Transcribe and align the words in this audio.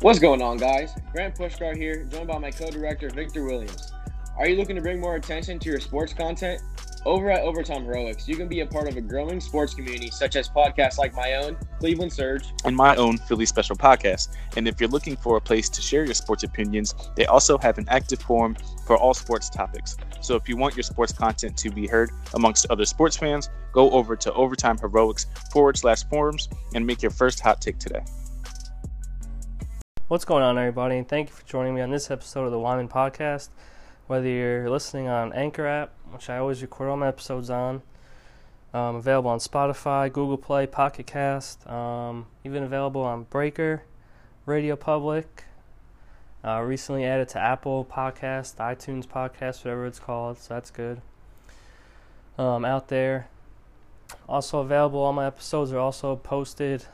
What's 0.00 0.20
going 0.20 0.40
on, 0.42 0.58
guys? 0.58 0.94
Grant 1.10 1.34
Pushkar 1.34 1.76
here, 1.76 2.04
joined 2.04 2.28
by 2.28 2.38
my 2.38 2.52
co-director 2.52 3.10
Victor 3.10 3.42
Williams. 3.44 3.92
Are 4.38 4.48
you 4.48 4.54
looking 4.54 4.76
to 4.76 4.80
bring 4.82 5.00
more 5.00 5.16
attention 5.16 5.58
to 5.58 5.68
your 5.68 5.80
sports 5.80 6.12
content? 6.12 6.62
Over 7.04 7.32
at 7.32 7.40
Overtime 7.40 7.82
Heroics, 7.82 8.28
you 8.28 8.36
can 8.36 8.46
be 8.46 8.60
a 8.60 8.66
part 8.66 8.86
of 8.86 8.96
a 8.96 9.00
growing 9.00 9.40
sports 9.40 9.74
community 9.74 10.08
such 10.12 10.36
as 10.36 10.48
podcasts 10.48 10.98
like 10.98 11.14
my 11.14 11.34
own, 11.34 11.56
Cleveland 11.80 12.12
Surge, 12.12 12.44
and 12.64 12.76
my 12.76 12.94
own 12.94 13.18
Philly 13.18 13.44
Special 13.44 13.74
podcast. 13.74 14.36
And 14.56 14.68
if 14.68 14.80
you're 14.80 14.88
looking 14.88 15.16
for 15.16 15.36
a 15.36 15.40
place 15.40 15.68
to 15.70 15.82
share 15.82 16.04
your 16.04 16.14
sports 16.14 16.44
opinions, 16.44 16.94
they 17.16 17.26
also 17.26 17.58
have 17.58 17.76
an 17.78 17.86
active 17.88 18.20
forum 18.20 18.56
for 18.86 18.96
all 18.96 19.14
sports 19.14 19.50
topics. 19.50 19.96
So 20.20 20.36
if 20.36 20.48
you 20.48 20.56
want 20.56 20.76
your 20.76 20.84
sports 20.84 21.12
content 21.12 21.56
to 21.56 21.70
be 21.70 21.88
heard 21.88 22.12
amongst 22.34 22.66
other 22.70 22.84
sports 22.84 23.16
fans, 23.16 23.50
go 23.72 23.90
over 23.90 24.14
to 24.14 24.32
Overtime 24.34 24.78
Heroics 24.78 25.26
forward 25.50 25.76
slash 25.76 26.04
forums 26.04 26.48
and 26.74 26.86
make 26.86 27.02
your 27.02 27.10
first 27.10 27.40
hot 27.40 27.60
take 27.60 27.78
today. 27.78 28.04
What's 30.08 30.24
going 30.24 30.42
on, 30.42 30.56
everybody? 30.56 30.96
And 30.96 31.06
thank 31.06 31.28
you 31.28 31.34
for 31.34 31.44
joining 31.44 31.74
me 31.74 31.82
on 31.82 31.90
this 31.90 32.10
episode 32.10 32.46
of 32.46 32.50
the 32.50 32.56
Yman 32.56 32.88
Podcast. 32.88 33.50
Whether 34.06 34.26
you're 34.26 34.70
listening 34.70 35.06
on 35.06 35.34
Anchor 35.34 35.66
app, 35.66 35.92
which 36.10 36.30
I 36.30 36.38
always 36.38 36.62
record 36.62 36.88
all 36.88 36.96
my 36.96 37.08
episodes 37.08 37.50
on, 37.50 37.82
um, 38.72 38.96
available 38.96 39.30
on 39.30 39.38
Spotify, 39.38 40.10
Google 40.10 40.38
Play, 40.38 40.66
Pocket 40.66 41.06
Cast, 41.06 41.66
um, 41.68 42.24
even 42.42 42.62
available 42.62 43.02
on 43.02 43.24
Breaker, 43.24 43.82
Radio 44.46 44.76
Public. 44.76 45.44
Uh, 46.42 46.62
recently 46.62 47.04
added 47.04 47.28
to 47.28 47.38
Apple 47.38 47.84
Podcast, 47.84 48.56
iTunes 48.56 49.06
Podcast, 49.06 49.62
whatever 49.62 49.84
it's 49.84 49.98
called, 49.98 50.38
so 50.38 50.54
that's 50.54 50.70
good. 50.70 51.02
Um, 52.38 52.64
out 52.64 52.88
there. 52.88 53.28
Also 54.26 54.60
available, 54.60 55.00
all 55.00 55.12
my 55.12 55.26
episodes 55.26 55.70
are 55.70 55.78
also 55.78 56.16
posted 56.16 56.86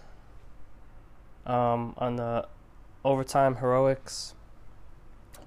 um, 1.46 1.94
on 1.96 2.16
the 2.16 2.48
Overtime 3.04 3.56
Heroics 3.56 4.34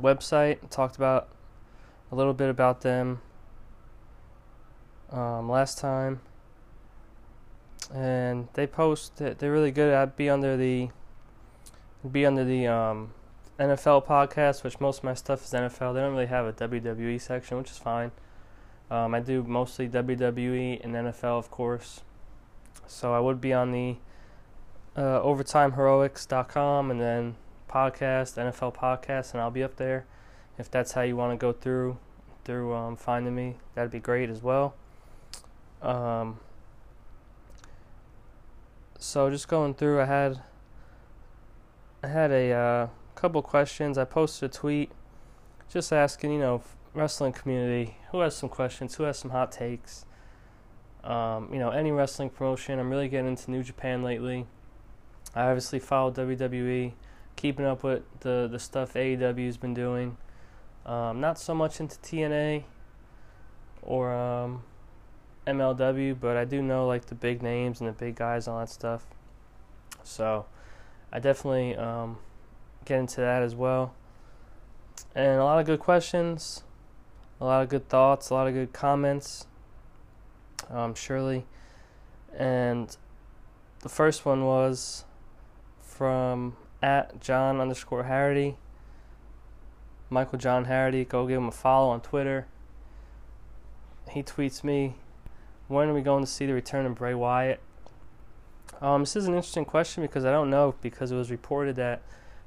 website. 0.01 0.69
Talked 0.69 0.95
about 0.95 1.29
a 2.11 2.15
little 2.15 2.33
bit 2.33 2.49
about 2.49 2.81
them 2.81 3.21
um, 5.11 5.49
last 5.49 5.77
time, 5.77 6.21
and 7.93 8.47
they 8.53 8.67
post. 8.67 9.17
They're 9.17 9.51
really 9.51 9.71
good 9.71 9.93
at 9.93 10.15
be 10.15 10.29
under 10.29 10.55
the 10.55 10.89
be 12.09 12.25
under 12.25 12.45
the 12.45 12.67
um, 12.67 13.13
NFL 13.59 14.05
podcast, 14.05 14.63
which 14.63 14.79
most 14.79 14.99
of 14.99 15.03
my 15.03 15.13
stuff 15.13 15.43
is 15.43 15.51
NFL. 15.51 15.93
They 15.93 16.01
don't 16.01 16.13
really 16.13 16.27
have 16.27 16.45
a 16.45 16.53
WWE 16.53 17.19
section, 17.19 17.57
which 17.57 17.71
is 17.71 17.77
fine. 17.77 18.11
Um, 18.89 19.13
I 19.13 19.19
do 19.19 19.43
mostly 19.43 19.89
WWE 19.89 20.83
and 20.83 20.95
NFL, 20.95 21.39
of 21.39 21.51
course. 21.51 22.01
So 22.85 23.13
I 23.13 23.19
would 23.19 23.41
be 23.41 23.51
on 23.51 23.71
the 23.71 23.97
uh, 24.95 25.19
overtimeheroics.com 25.21 26.91
and 26.91 27.01
then 27.01 27.35
podcast, 27.67 28.37
NFL 28.37 28.75
podcast, 28.75 29.33
and 29.33 29.41
I'll 29.41 29.51
be 29.51 29.63
up 29.63 29.75
there. 29.75 30.05
If 30.57 30.71
that's 30.71 30.93
how 30.93 31.01
you 31.01 31.15
want 31.15 31.37
to 31.37 31.37
go 31.37 31.53
through 31.53 31.97
through 32.43 32.73
um, 32.73 32.95
finding 32.95 33.35
me, 33.35 33.57
that'd 33.75 33.91
be 33.91 33.99
great 33.99 34.29
as 34.29 34.41
well. 34.41 34.73
Um, 35.81 36.39
so 38.97 39.29
just 39.29 39.47
going 39.47 39.73
through, 39.73 40.01
I 40.01 40.05
had 40.05 40.41
I 42.03 42.07
had 42.07 42.31
a 42.31 42.51
uh, 42.51 42.87
couple 43.15 43.41
questions. 43.41 43.97
I 43.97 44.05
posted 44.05 44.49
a 44.49 44.53
tweet 44.53 44.91
just 45.69 45.91
asking, 45.91 46.31
you 46.31 46.39
know, 46.39 46.63
wrestling 46.93 47.33
community 47.33 47.97
who 48.11 48.21
has 48.21 48.35
some 48.35 48.49
questions, 48.49 48.95
who 48.95 49.03
has 49.03 49.17
some 49.19 49.31
hot 49.31 49.51
takes. 49.51 50.05
Um, 51.03 51.49
you 51.53 51.59
know, 51.59 51.69
any 51.69 51.91
wrestling 51.91 52.29
promotion. 52.29 52.79
I'm 52.79 52.89
really 52.89 53.07
getting 53.07 53.27
into 53.27 53.51
New 53.51 53.63
Japan 53.63 54.03
lately. 54.03 54.45
I 55.35 55.47
obviously 55.47 55.79
follow 55.79 56.11
WWE 56.11 56.93
keeping 57.37 57.65
up 57.65 57.83
with 57.83 58.03
the 58.19 58.49
the 58.51 58.59
stuff 58.59 58.95
AEW's 58.95 59.55
been 59.55 59.73
doing. 59.73 60.17
Um, 60.85 61.21
not 61.21 61.39
so 61.39 61.53
much 61.53 61.79
into 61.79 61.97
TNA 61.99 62.63
or 63.81 64.13
um, 64.13 64.63
MLW, 65.45 66.19
but 66.19 66.35
I 66.35 66.43
do 66.43 66.61
know 66.61 66.85
like 66.85 67.05
the 67.05 67.15
big 67.15 67.41
names 67.41 67.79
and 67.79 67.87
the 67.87 67.93
big 67.93 68.15
guys 68.15 68.47
and 68.47 68.55
all 68.55 68.59
that 68.59 68.69
stuff. 68.69 69.05
So 70.03 70.45
I 71.11 71.19
definitely 71.19 71.75
um, 71.75 72.17
get 72.85 72.99
into 72.99 73.21
that 73.21 73.43
as 73.43 73.55
well. 73.55 73.93
And 75.15 75.39
a 75.39 75.43
lot 75.43 75.59
of 75.59 75.65
good 75.65 75.79
questions, 75.79 76.63
a 77.39 77.45
lot 77.45 77.61
of 77.63 77.69
good 77.69 77.87
thoughts, 77.87 78.29
a 78.29 78.33
lot 78.33 78.47
of 78.47 78.53
good 78.53 78.73
comments. 78.73 79.45
Um, 80.69 80.95
surely, 80.95 81.45
and 82.37 82.95
the 83.81 83.89
first 83.89 84.25
one 84.25 84.43
was 84.43 85.05
from 85.79 86.57
at 86.81 87.19
John 87.21 87.59
underscore 87.59 88.03
Harity. 88.03 88.57
Michael 90.09 90.39
John 90.39 90.65
Harity. 90.65 91.05
Go 91.05 91.27
give 91.27 91.37
him 91.37 91.47
a 91.47 91.51
follow 91.51 91.89
on 91.89 92.01
Twitter. 92.01 92.47
He 94.09 94.23
tweets 94.23 94.63
me, 94.63 94.95
when 95.67 95.89
are 95.89 95.93
we 95.93 96.01
going 96.01 96.23
to 96.23 96.29
see 96.29 96.45
the 96.45 96.53
return 96.53 96.85
of 96.85 96.95
Bray 96.95 97.13
Wyatt? 97.13 97.59
Um, 98.81 99.01
this 99.01 99.15
is 99.15 99.27
an 99.27 99.33
interesting 99.33 99.65
question 99.65 100.03
because 100.03 100.23
I 100.23 100.31
don't 100.31 100.49
know 100.49 100.75
because 100.81 101.11
it 101.11 101.15
was 101.15 101.31
reported 101.31 101.75
that 101.77 102.01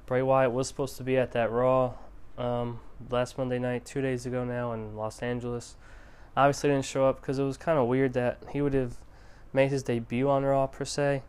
Bray 0.06 0.22
Wyatt 0.22 0.52
was 0.52 0.68
supposed 0.68 0.96
to 0.96 1.02
be 1.02 1.16
at 1.16 1.32
that 1.32 1.50
Raw 1.50 1.94
um, 2.38 2.80
last 3.10 3.36
Monday 3.36 3.58
night, 3.58 3.84
two 3.84 4.00
days 4.00 4.26
ago 4.26 4.44
now 4.44 4.72
in 4.72 4.96
Los 4.96 5.20
Angeles. 5.20 5.76
Obviously 6.36 6.70
didn't 6.70 6.84
show 6.84 7.06
up 7.06 7.20
because 7.20 7.38
it 7.38 7.44
was 7.44 7.56
kind 7.56 7.78
of 7.78 7.88
weird 7.88 8.12
that 8.14 8.38
he 8.52 8.62
would 8.62 8.74
have 8.74 8.96
made 9.52 9.70
his 9.70 9.82
debut 9.82 10.28
on 10.30 10.44
Raw 10.44 10.66
per 10.66 10.84
se. 10.84 11.22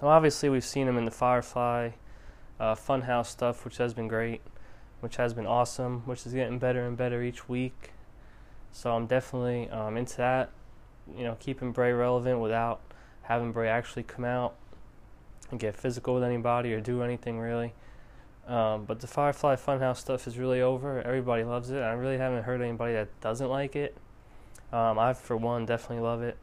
Well, 0.00 0.10
obviously 0.10 0.48
we've 0.48 0.64
seen 0.64 0.88
him 0.88 0.96
in 0.96 1.04
the 1.04 1.10
Firefly 1.10 1.90
uh, 2.58 2.74
Funhouse 2.74 3.26
stuff, 3.26 3.64
which 3.66 3.76
has 3.76 3.92
been 3.92 4.08
great, 4.08 4.40
which 5.00 5.16
has 5.16 5.34
been 5.34 5.46
awesome, 5.46 6.02
which 6.06 6.24
is 6.26 6.32
getting 6.32 6.58
better 6.58 6.86
and 6.86 6.96
better 6.96 7.22
each 7.22 7.48
week. 7.48 7.92
So 8.72 8.94
I'm 8.94 9.06
definitely 9.06 9.68
um, 9.68 9.98
into 9.98 10.16
that. 10.16 10.50
You 11.14 11.24
know, 11.24 11.36
keeping 11.38 11.72
Bray 11.72 11.92
relevant 11.92 12.40
without 12.40 12.80
having 13.22 13.52
Bray 13.52 13.68
actually 13.68 14.04
come 14.04 14.24
out 14.24 14.54
and 15.50 15.60
get 15.60 15.76
physical 15.76 16.14
with 16.14 16.22
anybody 16.22 16.72
or 16.72 16.80
do 16.80 17.02
anything 17.02 17.38
really. 17.38 17.74
Um, 18.46 18.84
but 18.84 19.00
the 19.00 19.06
Firefly 19.06 19.56
Funhouse 19.56 19.98
stuff 19.98 20.26
is 20.26 20.38
really 20.38 20.62
over. 20.62 21.02
Everybody 21.02 21.44
loves 21.44 21.70
it. 21.70 21.80
I 21.80 21.92
really 21.92 22.18
haven't 22.18 22.44
heard 22.44 22.62
anybody 22.62 22.94
that 22.94 23.08
doesn't 23.20 23.48
like 23.48 23.76
it. 23.76 23.96
Um, 24.72 24.98
I, 24.98 25.12
for 25.12 25.36
one, 25.36 25.66
definitely 25.66 26.02
love 26.02 26.22
it. 26.22 26.38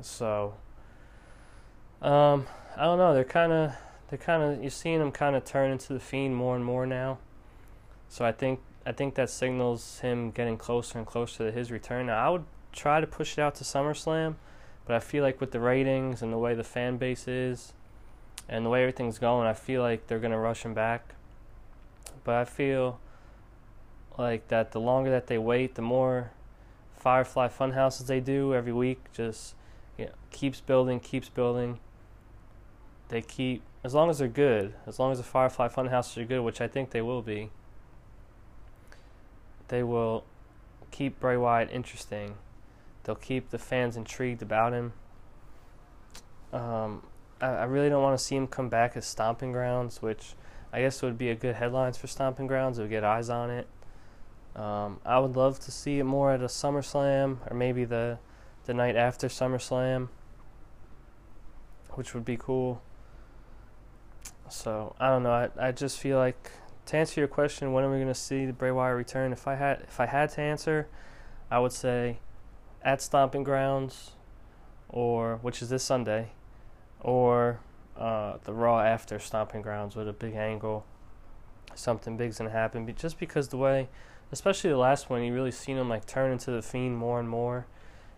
So, 0.00 0.54
um, 2.02 2.46
I 2.76 2.84
don't 2.84 2.98
know. 2.98 3.14
They're 3.14 3.24
kind 3.24 3.52
of 3.52 3.72
they're 4.08 4.18
kind 4.18 4.42
of 4.42 4.60
you're 4.60 4.70
seeing 4.70 5.00
him 5.00 5.12
kind 5.12 5.36
of 5.36 5.44
turn 5.44 5.70
into 5.70 5.92
the 5.92 6.00
fiend 6.00 6.36
more 6.36 6.56
and 6.56 6.64
more 6.64 6.86
now. 6.86 7.18
So 8.08 8.24
I 8.24 8.32
think 8.32 8.60
I 8.84 8.92
think 8.92 9.14
that 9.14 9.30
signals 9.30 10.00
him 10.00 10.30
getting 10.32 10.58
closer 10.58 10.98
and 10.98 11.06
closer 11.06 11.46
to 11.46 11.52
his 11.52 11.70
return. 11.70 12.06
Now 12.06 12.26
I 12.26 12.30
would 12.30 12.44
try 12.72 13.00
to 13.00 13.06
push 13.06 13.38
it 13.38 13.40
out 13.40 13.54
to 13.56 13.64
SummerSlam, 13.64 14.34
but 14.84 14.96
I 14.96 14.98
feel 14.98 15.22
like 15.22 15.40
with 15.40 15.52
the 15.52 15.60
ratings 15.60 16.22
and 16.22 16.32
the 16.32 16.38
way 16.38 16.54
the 16.54 16.64
fan 16.64 16.96
base 16.96 17.28
is, 17.28 17.72
and 18.48 18.66
the 18.66 18.70
way 18.70 18.82
everything's 18.82 19.18
going, 19.18 19.46
I 19.46 19.54
feel 19.54 19.82
like 19.82 20.08
they're 20.08 20.18
gonna 20.18 20.38
rush 20.38 20.64
him 20.64 20.74
back. 20.74 21.14
But 22.24 22.34
I 22.34 22.44
feel 22.44 22.98
like 24.18 24.48
that 24.48 24.72
the 24.72 24.80
longer 24.80 25.10
that 25.10 25.28
they 25.28 25.38
wait, 25.38 25.76
the 25.76 25.82
more 25.82 26.32
Firefly 26.98 27.48
Funhouses 27.48 28.06
they 28.06 28.20
do 28.20 28.54
every 28.54 28.72
week 28.72 29.00
just 29.12 29.54
you 29.96 30.06
know, 30.06 30.12
keeps 30.30 30.60
building, 30.60 31.00
keeps 31.00 31.28
building. 31.28 31.78
They 33.12 33.20
keep 33.20 33.60
as 33.84 33.92
long 33.92 34.08
as 34.08 34.20
they're 34.20 34.26
good, 34.26 34.72
as 34.86 34.98
long 34.98 35.12
as 35.12 35.18
the 35.18 35.24
Firefly 35.24 35.68
Funhouses 35.68 36.16
are 36.16 36.24
good, 36.24 36.40
which 36.40 36.62
I 36.62 36.66
think 36.66 36.92
they 36.92 37.02
will 37.02 37.20
be, 37.20 37.50
they 39.68 39.82
will 39.82 40.24
keep 40.90 41.20
Bray 41.20 41.36
Wyatt 41.36 41.68
interesting. 41.70 42.36
They'll 43.04 43.14
keep 43.14 43.50
the 43.50 43.58
fans 43.58 43.98
intrigued 43.98 44.40
about 44.40 44.72
him. 44.72 44.94
Um, 46.54 47.02
I, 47.38 47.48
I 47.48 47.64
really 47.64 47.90
don't 47.90 48.02
want 48.02 48.18
to 48.18 48.24
see 48.24 48.34
him 48.34 48.46
come 48.46 48.70
back 48.70 48.96
as 48.96 49.04
Stomping 49.04 49.52
Grounds, 49.52 50.00
which 50.00 50.32
I 50.72 50.80
guess 50.80 51.02
would 51.02 51.18
be 51.18 51.28
a 51.28 51.34
good 51.34 51.56
headlines 51.56 51.98
for 51.98 52.06
Stomping 52.06 52.46
Grounds. 52.46 52.78
It 52.78 52.82
would 52.82 52.90
get 52.90 53.04
eyes 53.04 53.28
on 53.28 53.50
it. 53.50 53.66
Um, 54.56 55.00
I 55.04 55.18
would 55.18 55.36
love 55.36 55.60
to 55.60 55.70
see 55.70 55.98
it 55.98 56.04
more 56.04 56.32
at 56.32 56.40
a 56.40 56.46
SummerSlam 56.46 57.50
or 57.50 57.54
maybe 57.54 57.84
the 57.84 58.18
the 58.64 58.72
night 58.72 58.96
after 58.96 59.28
SummerSlam, 59.28 60.08
which 61.90 62.14
would 62.14 62.24
be 62.24 62.38
cool. 62.38 62.80
So 64.52 64.94
I 65.00 65.08
don't 65.08 65.22
know. 65.22 65.32
I 65.32 65.48
I 65.58 65.72
just 65.72 65.98
feel 65.98 66.18
like 66.18 66.50
to 66.86 66.96
answer 66.96 67.20
your 67.20 67.28
question, 67.28 67.72
when 67.72 67.84
are 67.84 67.90
we 67.90 67.96
going 67.96 68.08
to 68.08 68.14
see 68.14 68.44
the 68.44 68.52
Bray 68.52 68.70
Wyatt 68.70 68.96
return? 68.96 69.32
If 69.32 69.48
I 69.48 69.54
had 69.54 69.80
if 69.80 69.98
I 69.98 70.06
had 70.06 70.28
to 70.32 70.42
answer, 70.42 70.88
I 71.50 71.58
would 71.58 71.72
say 71.72 72.18
at 72.82 73.00
Stomping 73.00 73.44
Grounds, 73.44 74.12
or 74.90 75.38
which 75.40 75.62
is 75.62 75.70
this 75.70 75.82
Sunday, 75.82 76.32
or 77.00 77.60
uh, 77.96 78.36
the 78.44 78.52
Raw 78.52 78.80
after 78.80 79.18
Stomping 79.18 79.62
Grounds 79.62 79.96
with 79.96 80.06
a 80.06 80.12
big 80.12 80.34
angle. 80.34 80.84
Something 81.74 82.18
big's 82.18 82.36
gonna 82.36 82.50
happen, 82.50 82.84
but 82.84 82.96
just 82.96 83.18
because 83.18 83.48
the 83.48 83.56
way, 83.56 83.88
especially 84.32 84.68
the 84.68 84.76
last 84.76 85.08
one, 85.08 85.22
you 85.22 85.32
really 85.32 85.50
seen 85.50 85.78
him 85.78 85.88
like 85.88 86.04
turn 86.04 86.30
into 86.30 86.50
the 86.50 86.60
fiend 86.60 86.98
more 86.98 87.18
and 87.18 87.28
more, 87.28 87.66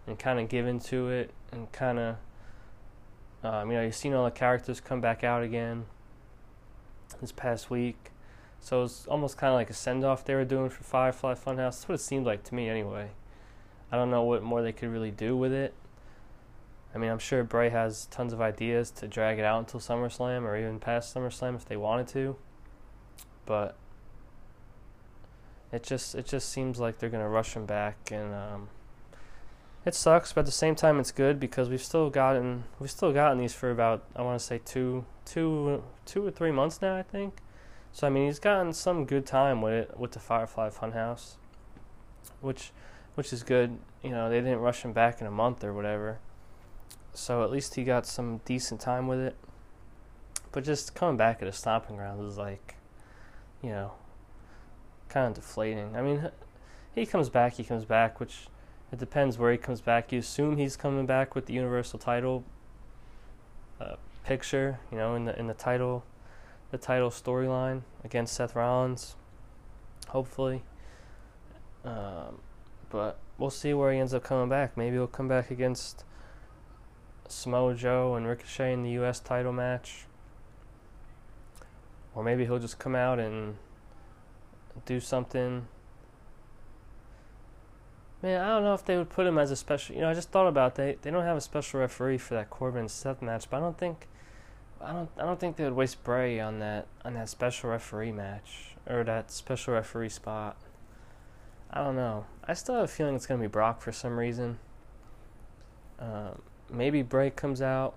and 0.04 0.18
kind 0.18 0.40
of 0.40 0.48
give 0.48 0.66
into 0.66 1.08
it, 1.10 1.30
and 1.52 1.70
kind 1.70 2.00
of, 2.00 2.16
um, 3.44 3.70
you 3.70 3.76
know, 3.76 3.84
you've 3.84 3.94
seen 3.94 4.12
all 4.14 4.24
the 4.24 4.32
characters 4.32 4.80
come 4.80 5.00
back 5.00 5.22
out 5.22 5.44
again 5.44 5.86
this 7.20 7.32
past 7.32 7.70
week. 7.70 8.10
So 8.60 8.78
it 8.78 8.82
was 8.82 9.06
almost 9.08 9.36
kind 9.36 9.50
of 9.50 9.56
like 9.56 9.70
a 9.70 9.74
send 9.74 10.04
off 10.04 10.24
they 10.24 10.34
were 10.34 10.44
doing 10.44 10.70
for 10.70 10.84
Firefly 10.84 11.34
Funhouse. 11.34 11.56
That's 11.56 11.88
what 11.88 11.94
it 11.96 12.00
seemed 12.00 12.26
like 12.26 12.44
to 12.44 12.54
me, 12.54 12.68
anyway. 12.68 13.10
I 13.92 13.96
don't 13.96 14.10
know 14.10 14.22
what 14.22 14.42
more 14.42 14.62
they 14.62 14.72
could 14.72 14.88
really 14.90 15.10
do 15.10 15.36
with 15.36 15.52
it. 15.52 15.74
I 16.94 16.98
mean, 16.98 17.10
I'm 17.10 17.18
sure 17.18 17.42
Bray 17.42 17.70
has 17.70 18.06
tons 18.06 18.32
of 18.32 18.40
ideas 18.40 18.90
to 18.92 19.08
drag 19.08 19.38
it 19.38 19.44
out 19.44 19.58
until 19.58 19.80
SummerSlam 19.80 20.42
or 20.42 20.56
even 20.56 20.78
past 20.78 21.14
SummerSlam 21.14 21.56
if 21.56 21.64
they 21.64 21.76
wanted 21.76 22.08
to. 22.08 22.36
But 23.46 23.76
it 25.72 25.82
just 25.82 26.14
it 26.14 26.26
just 26.26 26.48
seems 26.50 26.78
like 26.78 26.98
they're 26.98 27.10
gonna 27.10 27.28
rush 27.28 27.54
him 27.54 27.66
back, 27.66 28.10
and 28.12 28.32
um, 28.32 28.68
it 29.84 29.94
sucks. 29.94 30.32
But 30.32 30.40
at 30.40 30.46
the 30.46 30.52
same 30.52 30.74
time, 30.74 30.98
it's 30.98 31.12
good 31.12 31.38
because 31.38 31.68
we've 31.68 31.82
still 31.82 32.10
gotten 32.10 32.64
we've 32.78 32.90
still 32.90 33.12
gotten 33.12 33.38
these 33.38 33.54
for 33.54 33.70
about 33.70 34.04
I 34.16 34.22
want 34.22 34.38
to 34.38 34.44
say 34.44 34.60
two 34.64 35.04
two 35.24 35.82
two 36.06 36.26
or 36.26 36.30
three 36.30 36.52
months 36.52 36.80
now, 36.80 36.96
I 36.96 37.02
think. 37.02 37.38
So 37.92 38.06
I 38.06 38.10
mean, 38.10 38.26
he's 38.26 38.38
gotten 38.38 38.72
some 38.72 39.04
good 39.04 39.26
time 39.26 39.62
with 39.62 39.74
it 39.74 39.98
with 39.98 40.12
the 40.12 40.20
Firefly 40.20 40.70
Funhouse, 40.70 41.34
which 42.40 42.72
which 43.14 43.32
is 43.32 43.42
good. 43.42 43.78
You 44.02 44.10
know, 44.10 44.28
they 44.28 44.40
didn't 44.40 44.60
rush 44.60 44.82
him 44.82 44.92
back 44.92 45.20
in 45.20 45.26
a 45.26 45.30
month 45.30 45.62
or 45.62 45.72
whatever. 45.72 46.18
So 47.12 47.44
at 47.44 47.50
least 47.50 47.76
he 47.76 47.84
got 47.84 48.06
some 48.06 48.40
decent 48.44 48.80
time 48.80 49.06
with 49.06 49.20
it. 49.20 49.36
But 50.50 50.64
just 50.64 50.94
coming 50.94 51.16
back 51.16 51.42
at 51.42 51.48
a 51.48 51.52
stomping 51.52 51.96
ground 51.96 52.24
is 52.26 52.36
like, 52.36 52.76
you 53.62 53.70
know, 53.70 53.92
kind 55.08 55.28
of 55.28 55.34
deflating. 55.34 55.96
I 55.96 56.02
mean, 56.02 56.30
he 56.94 57.06
comes 57.06 57.28
back, 57.28 57.54
he 57.54 57.64
comes 57.64 57.84
back, 57.84 58.18
which 58.20 58.48
it 58.94 59.00
depends 59.00 59.38
where 59.38 59.50
he 59.50 59.58
comes 59.58 59.80
back. 59.80 60.12
You 60.12 60.20
assume 60.20 60.56
he's 60.56 60.76
coming 60.76 61.04
back 61.04 61.34
with 61.34 61.46
the 61.46 61.52
Universal 61.52 61.98
title 61.98 62.44
uh, 63.80 63.96
picture, 64.22 64.78
you 64.92 64.96
know, 64.96 65.16
in 65.16 65.24
the 65.24 65.36
in 65.36 65.48
the 65.48 65.54
title, 65.54 66.04
the 66.70 66.78
title 66.78 67.10
storyline 67.10 67.82
against 68.04 68.34
Seth 68.34 68.54
Rollins, 68.54 69.16
hopefully. 70.10 70.62
Um, 71.84 72.38
but 72.88 73.18
we'll 73.36 73.50
see 73.50 73.74
where 73.74 73.92
he 73.92 73.98
ends 73.98 74.14
up 74.14 74.22
coming 74.22 74.48
back. 74.48 74.76
Maybe 74.76 74.94
he'll 74.94 75.08
come 75.08 75.26
back 75.26 75.50
against 75.50 76.04
Samoa 77.26 77.74
Joe 77.74 78.14
and 78.14 78.28
Ricochet 78.28 78.72
in 78.72 78.84
the 78.84 78.90
U.S. 78.90 79.18
title 79.18 79.52
match. 79.52 80.04
Or 82.14 82.22
maybe 82.22 82.44
he'll 82.44 82.60
just 82.60 82.78
come 82.78 82.94
out 82.94 83.18
and 83.18 83.56
do 84.86 85.00
something. 85.00 85.66
I 88.30 88.48
don't 88.48 88.62
know 88.62 88.74
if 88.74 88.84
they 88.84 88.96
would 88.96 89.10
put 89.10 89.26
him 89.26 89.38
as 89.38 89.50
a 89.50 89.56
special. 89.56 89.94
You 89.94 90.02
know, 90.02 90.10
I 90.10 90.14
just 90.14 90.30
thought 90.30 90.46
about 90.46 90.76
they 90.76 90.96
they 91.02 91.10
don't 91.10 91.24
have 91.24 91.36
a 91.36 91.40
special 91.40 91.80
referee 91.80 92.18
for 92.18 92.34
that 92.34 92.50
Corbin 92.50 92.88
Seth 92.88 93.20
match, 93.20 93.50
but 93.50 93.58
I 93.58 93.60
don't 93.60 93.76
think, 93.76 94.08
I 94.80 94.92
don't 94.92 95.10
I 95.18 95.22
don't 95.22 95.38
think 95.38 95.56
they 95.56 95.64
would 95.64 95.74
waste 95.74 96.02
Bray 96.04 96.40
on 96.40 96.58
that 96.60 96.86
on 97.04 97.14
that 97.14 97.28
special 97.28 97.70
referee 97.70 98.12
match 98.12 98.76
or 98.86 99.04
that 99.04 99.30
special 99.30 99.74
referee 99.74 100.08
spot. 100.08 100.56
I 101.70 101.82
don't 101.82 101.96
know. 101.96 102.26
I 102.46 102.54
still 102.54 102.76
have 102.76 102.84
a 102.84 102.88
feeling 102.88 103.14
it's 103.14 103.26
gonna 103.26 103.40
be 103.40 103.46
Brock 103.46 103.82
for 103.82 103.92
some 103.92 104.18
reason. 104.18 104.58
Um, 105.98 106.40
maybe 106.70 107.02
Bray 107.02 107.30
comes 107.30 107.60
out. 107.60 107.94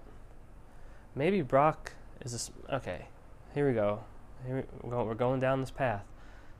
Maybe 1.15 1.41
Brock 1.41 1.93
is 2.21 2.51
a, 2.69 2.75
okay. 2.75 3.07
Here 3.53 3.67
we 3.67 3.73
go. 3.73 4.03
Here 4.45 4.65
we 4.83 4.89
go. 4.89 5.03
We're 5.03 5.15
going 5.15 5.39
down 5.39 5.61
this 5.61 5.71
path. 5.71 6.03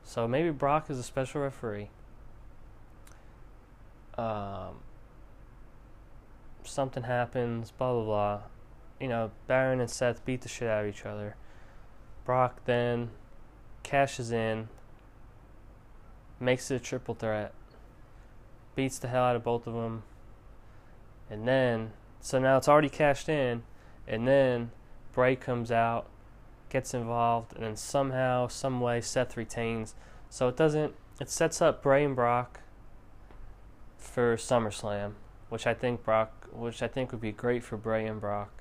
So 0.04 0.28
maybe 0.28 0.52
Brock 0.52 0.90
is 0.90 0.98
a 0.98 1.04
special 1.04 1.42
referee. 1.42 1.90
Um, 4.18 4.80
something 6.64 7.04
happens, 7.04 7.72
blah 7.72 7.94
blah 7.94 8.04
blah. 8.04 8.40
You 9.00 9.08
know, 9.08 9.32
Baron 9.48 9.80
and 9.80 9.90
Seth 9.90 10.26
beat 10.26 10.42
the 10.42 10.50
shit 10.50 10.68
out 10.68 10.86
of 10.86 10.90
each 10.90 11.06
other. 11.06 11.36
Brock 12.26 12.62
then 12.66 13.12
cashes 13.84 14.32
in, 14.32 14.70
makes 16.40 16.70
it 16.72 16.76
a 16.76 16.80
triple 16.80 17.16
threat, 17.16 17.54
beats 18.76 19.00
the 19.00 19.08
hell 19.08 19.24
out 19.24 19.36
of 19.36 19.44
both 19.44 19.68
of 19.68 19.74
them, 19.74 20.04
and 21.30 21.48
then 21.48 21.92
so 22.20 22.40
now 22.40 22.58
it's 22.58 22.68
already 22.68 22.90
cashed 22.90 23.30
in, 23.30 23.64
and 24.08 24.28
then 24.28 24.72
Bray 25.14 25.36
comes 25.36 25.72
out 25.72 26.10
gets 26.70 26.94
involved, 26.94 27.54
and 27.54 27.64
then 27.64 27.76
somehow, 27.76 28.48
some 28.48 28.82
way, 28.82 29.02
Seth 29.02 29.38
retains. 29.38 29.96
So 30.30 30.48
it 30.48 30.58
doesn't. 30.58 30.94
It 31.20 31.30
sets 31.30 31.62
up 31.62 31.82
Bray 31.82 32.04
and 32.04 32.16
Brock 32.16 32.60
for 33.98 34.36
SummerSlam, 34.38 35.14
which 35.50 35.68
I 35.68 35.74
think 35.74 36.04
Brock, 36.04 36.48
which 36.52 36.82
I 36.82 36.88
think 36.88 37.12
would 37.12 37.22
be 37.22 37.32
great 37.32 37.64
for 37.64 37.78
Bray 37.78 38.06
and 38.06 38.22
Brock. 38.22 38.52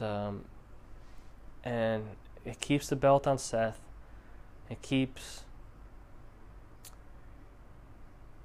Um, 0.00 0.44
and 1.62 2.04
it 2.44 2.60
keeps 2.60 2.88
the 2.88 2.96
belt 2.96 3.26
on 3.26 3.38
Seth. 3.38 3.80
It 4.70 4.82
keeps 4.82 5.44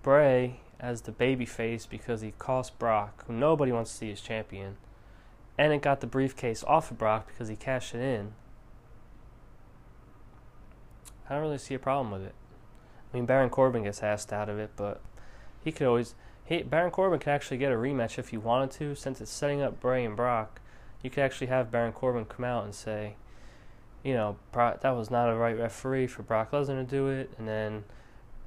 Bray 0.03 0.59
as 0.79 1.01
the 1.01 1.11
babyface 1.11 1.87
because 1.89 2.21
he 2.21 2.33
cost 2.37 2.77
Brock, 2.77 3.25
who 3.27 3.33
nobody 3.33 3.71
wants 3.71 3.91
to 3.91 3.97
see 3.97 4.11
as 4.11 4.21
champion, 4.21 4.77
and 5.57 5.71
it 5.71 5.81
got 5.81 6.01
the 6.01 6.07
briefcase 6.07 6.63
off 6.65 6.91
of 6.91 6.97
Brock 6.97 7.27
because 7.27 7.47
he 7.47 7.55
cashed 7.55 7.95
it 7.95 8.01
in. 8.01 8.33
I 11.29 11.33
don't 11.33 11.41
really 11.41 11.57
see 11.57 11.73
a 11.73 11.79
problem 11.79 12.11
with 12.11 12.23
it. 12.23 12.35
I 13.11 13.17
mean, 13.17 13.25
Baron 13.25 13.49
Corbin 13.49 13.83
gets 13.83 14.03
asked 14.03 14.33
out 14.33 14.49
of 14.49 14.59
it, 14.59 14.71
but 14.75 15.01
he 15.65 15.73
could 15.73 15.87
always. 15.87 16.15
He, 16.45 16.63
Baron 16.63 16.91
Corbin 16.91 17.19
could 17.19 17.31
actually 17.31 17.57
get 17.57 17.73
a 17.73 17.75
rematch 17.75 18.17
if 18.17 18.29
he 18.29 18.37
wanted 18.37 18.71
to, 18.71 18.95
since 18.95 19.19
it's 19.19 19.31
setting 19.31 19.61
up 19.61 19.81
Bray 19.81 20.05
and 20.05 20.15
Brock. 20.15 20.61
You 21.03 21.09
could 21.09 21.23
actually 21.23 21.47
have 21.47 21.71
Baron 21.71 21.91
Corbin 21.91 22.23
come 22.23 22.45
out 22.45 22.63
and 22.63 22.73
say, 22.73 23.15
you 24.03 24.13
know, 24.13 24.37
Brock, 24.53 24.81
that 24.81 24.91
was 24.91 25.11
not 25.11 25.29
a 25.29 25.35
right 25.35 25.57
referee 25.57 26.07
for 26.07 26.23
Brock 26.23 26.51
Lesnar 26.51 26.67
to 26.67 26.83
do 26.83 27.09
it, 27.09 27.31
and 27.37 27.47
then, 27.47 27.83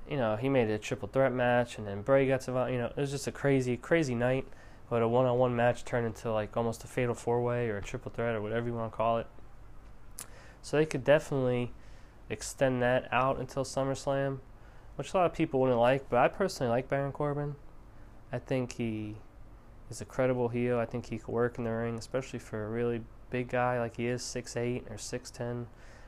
you 0.09 0.17
know, 0.17 0.37
he 0.37 0.49
made 0.49 0.70
a 0.70 0.79
triple 0.79 1.09
threat 1.09 1.32
match, 1.32 1.76
and 1.76 1.87
then 1.87 2.03
Bray 2.03 2.26
got 2.26 2.41
to, 2.43 2.53
you 2.70 2.79
know, 2.79 2.87
it 2.87 2.97
was 2.97 3.11
just 3.11 3.26
a 3.26 3.32
crazy, 3.32 3.76
crazy 3.76 4.14
night. 4.14 4.47
But 4.91 5.03
a 5.03 5.09
one-on-one 5.09 5.55
match 5.55 5.85
turned 5.85 6.06
into 6.06 6.32
like 6.32 6.56
almost 6.56 6.82
a 6.82 6.87
fatal 6.87 7.14
four-way 7.14 7.69
or 7.69 7.76
a 7.76 7.82
triple 7.82 8.11
threat 8.11 8.35
or 8.35 8.41
whatever 8.41 8.69
you 8.69 8.73
want 8.73 8.91
to 8.91 8.97
call 8.97 9.19
it. 9.19 9.26
So 10.62 10.79
they 10.79 10.87
could 10.87 11.05
definitely 11.05 11.73
extend 12.31 12.81
that 12.82 13.06
out 13.12 13.38
until 13.38 13.64
SummerSlam, 13.64 14.38
which 14.99 15.15
a 15.15 15.17
lot 15.17 15.27
of 15.27 15.33
people 15.33 15.61
wouldn't 15.61 15.79
like, 15.79 16.11
but 16.11 16.17
I 16.17 16.27
personally 16.27 16.71
like 16.71 16.89
Baron 16.89 17.12
Corbin. 17.12 17.55
I 18.33 18.41
think 18.41 18.73
he 18.73 19.15
is 19.89 20.00
a 20.00 20.05
credible 20.05 20.49
heel. 20.49 20.77
I 20.77 20.87
think 20.87 21.06
he 21.06 21.19
could 21.19 21.33
work 21.33 21.56
in 21.56 21.62
the 21.62 21.71
ring, 21.71 21.97
especially 21.97 22.41
for 22.41 22.67
a 22.67 22.69
really 22.69 23.03
big 23.31 23.49
guy 23.49 23.79
like 23.79 23.97
he 23.97 24.09
is, 24.09 24.25
six 24.25 24.56
eight 24.56 24.85
or 24.91 24.97
6'10, 24.97 25.67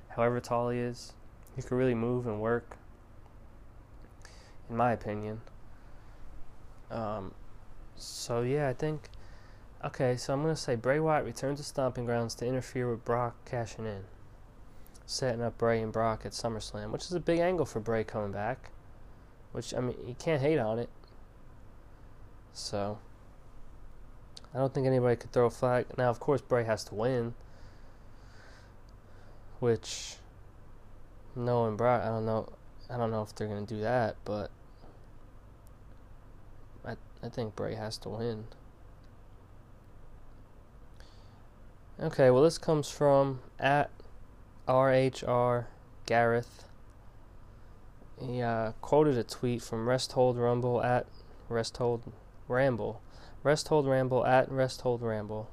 however 0.08 0.40
tall 0.40 0.70
he 0.70 0.80
is. 0.80 1.12
He 1.54 1.62
could 1.62 1.76
really 1.76 1.94
move 1.94 2.26
and 2.26 2.40
work, 2.40 2.78
in 4.68 4.76
my 4.76 4.90
opinion. 4.90 5.40
Um, 6.90 7.32
so, 7.94 8.42
yeah, 8.42 8.68
I 8.68 8.72
think. 8.72 9.08
Okay, 9.84 10.16
so 10.16 10.32
I'm 10.32 10.42
going 10.42 10.52
to 10.52 10.60
say 10.60 10.74
Bray 10.74 10.98
Wyatt 10.98 11.24
returns 11.24 11.60
to 11.60 11.64
Stomping 11.64 12.06
Grounds 12.06 12.34
to 12.34 12.44
interfere 12.44 12.90
with 12.90 13.04
Brock 13.04 13.36
cashing 13.44 13.86
in 13.86 14.02
setting 15.06 15.42
up 15.42 15.58
Bray 15.58 15.80
and 15.80 15.92
Brock 15.92 16.22
at 16.24 16.32
SummerSlam, 16.32 16.90
which 16.90 17.04
is 17.04 17.12
a 17.12 17.20
big 17.20 17.38
angle 17.38 17.66
for 17.66 17.80
Bray 17.80 18.04
coming 18.04 18.32
back. 18.32 18.70
Which 19.52 19.74
I 19.74 19.80
mean, 19.80 19.96
you 20.06 20.14
can't 20.18 20.40
hate 20.40 20.58
on 20.58 20.78
it. 20.78 20.88
So 22.52 22.98
I 24.54 24.58
don't 24.58 24.72
think 24.72 24.86
anybody 24.86 25.16
could 25.16 25.32
throw 25.32 25.46
a 25.46 25.50
flag. 25.50 25.86
Now, 25.96 26.10
of 26.10 26.20
course, 26.20 26.40
Bray 26.40 26.64
has 26.64 26.84
to 26.84 26.94
win, 26.94 27.34
which 29.60 30.16
knowing 31.34 31.76
Brock, 31.76 32.02
I 32.02 32.08
don't 32.08 32.26
know. 32.26 32.48
I 32.88 32.96
don't 32.96 33.10
know 33.10 33.22
if 33.22 33.34
they're 33.34 33.48
gonna 33.48 33.66
do 33.66 33.80
that, 33.80 34.16
but 34.24 34.50
I 36.84 36.96
I 37.22 37.28
think 37.28 37.54
Bray 37.54 37.74
has 37.74 37.96
to 37.98 38.08
win. 38.08 38.46
Okay, 42.00 42.30
well, 42.30 42.42
this 42.42 42.56
comes 42.56 42.88
from 42.88 43.40
at 43.58 43.90
RHR 44.66 45.66
Gareth. 46.06 46.64
He 48.20 48.42
uh, 48.42 48.72
quoted 48.82 49.16
a 49.16 49.24
tweet 49.24 49.62
from 49.62 49.88
Rest 49.88 50.12
Hold 50.12 50.36
Rumble 50.36 50.82
at 50.82 51.06
Rest 51.48 51.78
Hold 51.78 52.12
Ramble. 52.48 53.00
Rest 53.42 53.68
Hold 53.68 53.86
Ramble 53.86 54.26
at 54.26 54.50
Rest 54.50 54.82
Hold 54.82 55.02
Ramble. 55.02 55.50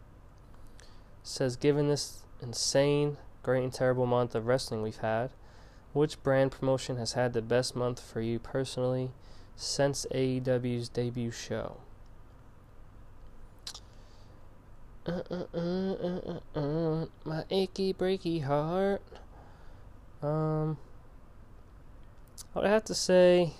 Says, 1.23 1.55
given 1.55 1.87
this 1.87 2.23
insane, 2.41 3.17
great, 3.41 3.63
and 3.63 3.73
terrible 3.73 4.05
month 4.05 4.35
of 4.35 4.47
wrestling 4.47 4.81
we've 4.81 4.97
had, 4.97 5.31
which 5.93 6.21
brand 6.23 6.51
promotion 6.51 6.97
has 6.97 7.13
had 7.13 7.33
the 7.33 7.41
best 7.41 7.75
month 7.75 7.99
for 8.01 8.21
you 8.21 8.37
personally 8.37 9.11
since 9.55 10.05
AEW's 10.13 10.89
debut 10.89 11.31
show? 11.31 11.77
Uh, 15.07 15.21
uh, 15.53 16.39
uh, 16.53 17.05
my 17.23 17.45
achy 17.49 17.93
breaky 17.93 18.43
heart. 18.43 19.01
Um, 20.21 20.77
I 22.57 22.61
would 22.61 22.69
have 22.71 22.85
to 22.85 22.95
say, 22.95 23.51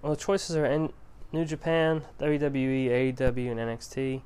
well, 0.00 0.14
the 0.14 0.18
choices 0.18 0.56
are 0.56 0.64
in 0.64 0.94
New 1.30 1.44
Japan, 1.44 2.00
WWE, 2.18 2.88
AEW, 2.88 3.50
and 3.50 3.60
NXT. 3.60 4.22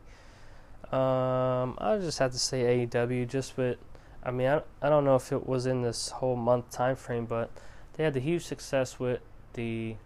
Um, 0.96 1.76
I 1.78 1.98
just 1.98 2.20
have 2.20 2.30
to 2.30 2.38
say 2.38 2.86
AEW, 2.86 3.26
just 3.26 3.56
with 3.56 3.78
I 4.22 4.30
mean, 4.30 4.46
I, 4.46 4.62
I 4.80 4.88
don't 4.88 5.04
know 5.04 5.16
if 5.16 5.32
it 5.32 5.48
was 5.48 5.66
in 5.66 5.82
this 5.82 6.10
whole 6.10 6.36
month 6.36 6.70
time 6.70 6.94
frame, 6.94 7.26
but 7.26 7.50
they 7.94 8.04
had 8.04 8.14
the 8.14 8.20
huge 8.20 8.44
success 8.44 9.00
with 9.00 9.18
the 9.54 9.96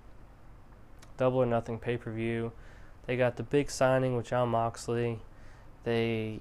Double 1.18 1.40
or 1.40 1.46
Nothing 1.46 1.78
pay 1.78 1.98
per 1.98 2.10
view. 2.10 2.52
They 3.06 3.18
got 3.18 3.36
the 3.36 3.42
big 3.42 3.70
signing 3.70 4.16
with 4.16 4.24
Jon 4.24 4.48
Moxley. 4.48 5.18
They 5.84 6.40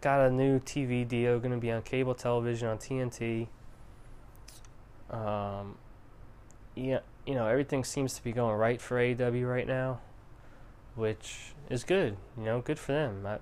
got 0.00 0.26
a 0.26 0.30
new 0.30 0.58
TV 0.58 1.06
deal, 1.06 1.38
going 1.38 1.52
to 1.52 1.58
be 1.58 1.70
on 1.70 1.82
cable 1.82 2.14
television 2.14 2.68
on 2.68 2.78
TNT. 2.78 3.48
Um, 5.10 5.76
you 6.76 7.00
know 7.26 7.46
everything 7.46 7.82
seems 7.84 8.14
to 8.14 8.22
be 8.22 8.32
going 8.32 8.56
right 8.56 8.80
for 8.80 8.96
AEW 8.96 9.48
right 9.48 9.66
now, 9.66 10.00
which 10.94 11.54
is 11.68 11.82
good. 11.82 12.16
You 12.36 12.44
know, 12.44 12.60
good 12.60 12.78
for 12.78 12.92
them. 12.92 13.26
I, 13.26 13.38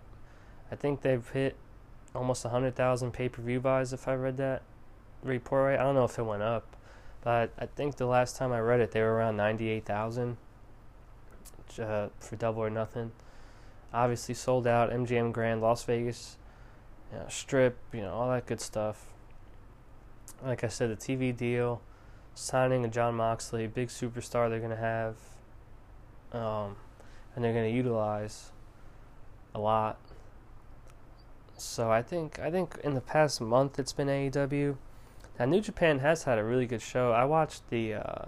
I 0.70 0.76
think 0.76 1.02
they've 1.02 1.28
hit 1.30 1.56
almost 2.14 2.44
hundred 2.44 2.76
thousand 2.76 3.12
pay 3.12 3.28
per 3.28 3.42
view 3.42 3.60
buys. 3.60 3.92
If 3.92 4.08
I 4.08 4.14
read 4.14 4.36
that 4.38 4.62
report 5.22 5.66
right, 5.66 5.80
I 5.80 5.82
don't 5.82 5.94
know 5.94 6.04
if 6.04 6.18
it 6.18 6.22
went 6.22 6.42
up, 6.42 6.76
but 7.22 7.50
I 7.58 7.66
think 7.66 7.96
the 7.96 8.06
last 8.06 8.36
time 8.36 8.52
I 8.52 8.60
read 8.60 8.80
it, 8.80 8.92
they 8.92 9.02
were 9.02 9.14
around 9.14 9.36
ninety 9.36 9.68
eight 9.68 9.84
thousand 9.84 10.36
uh, 11.78 12.08
for 12.20 12.36
Double 12.36 12.62
or 12.62 12.70
Nothing. 12.70 13.12
Obviously 13.92 14.34
sold 14.34 14.66
out. 14.66 14.90
MGM 14.90 15.32
Grand, 15.32 15.60
Las 15.60 15.84
Vegas, 15.84 16.36
you 17.12 17.18
know, 17.18 17.26
Strip, 17.28 17.76
you 17.92 18.00
know 18.00 18.12
all 18.12 18.30
that 18.30 18.46
good 18.46 18.60
stuff. 18.60 19.06
Like 20.44 20.64
I 20.64 20.68
said, 20.68 20.90
the 20.90 20.96
TV 20.96 21.36
deal, 21.36 21.80
signing 22.34 22.84
a 22.84 22.88
Jon 22.88 23.14
Moxley, 23.14 23.66
big 23.66 23.88
superstar 23.88 24.50
they're 24.50 24.60
gonna 24.60 24.76
have, 24.76 25.16
um, 26.32 26.76
and 27.34 27.44
they're 27.44 27.52
gonna 27.52 27.68
utilize 27.68 28.50
a 29.54 29.60
lot. 29.60 29.98
So 31.56 31.90
I 31.90 32.02
think 32.02 32.38
I 32.40 32.50
think 32.50 32.78
in 32.82 32.94
the 32.94 33.00
past 33.00 33.40
month 33.40 33.78
it's 33.78 33.92
been 33.92 34.08
AEW. 34.08 34.76
Now 35.38 35.44
New 35.46 35.60
Japan 35.60 36.00
has 36.00 36.24
had 36.24 36.38
a 36.38 36.44
really 36.44 36.66
good 36.66 36.82
show. 36.82 37.12
I 37.12 37.24
watched 37.24 37.68
the 37.70 37.94
uh, 37.94 38.24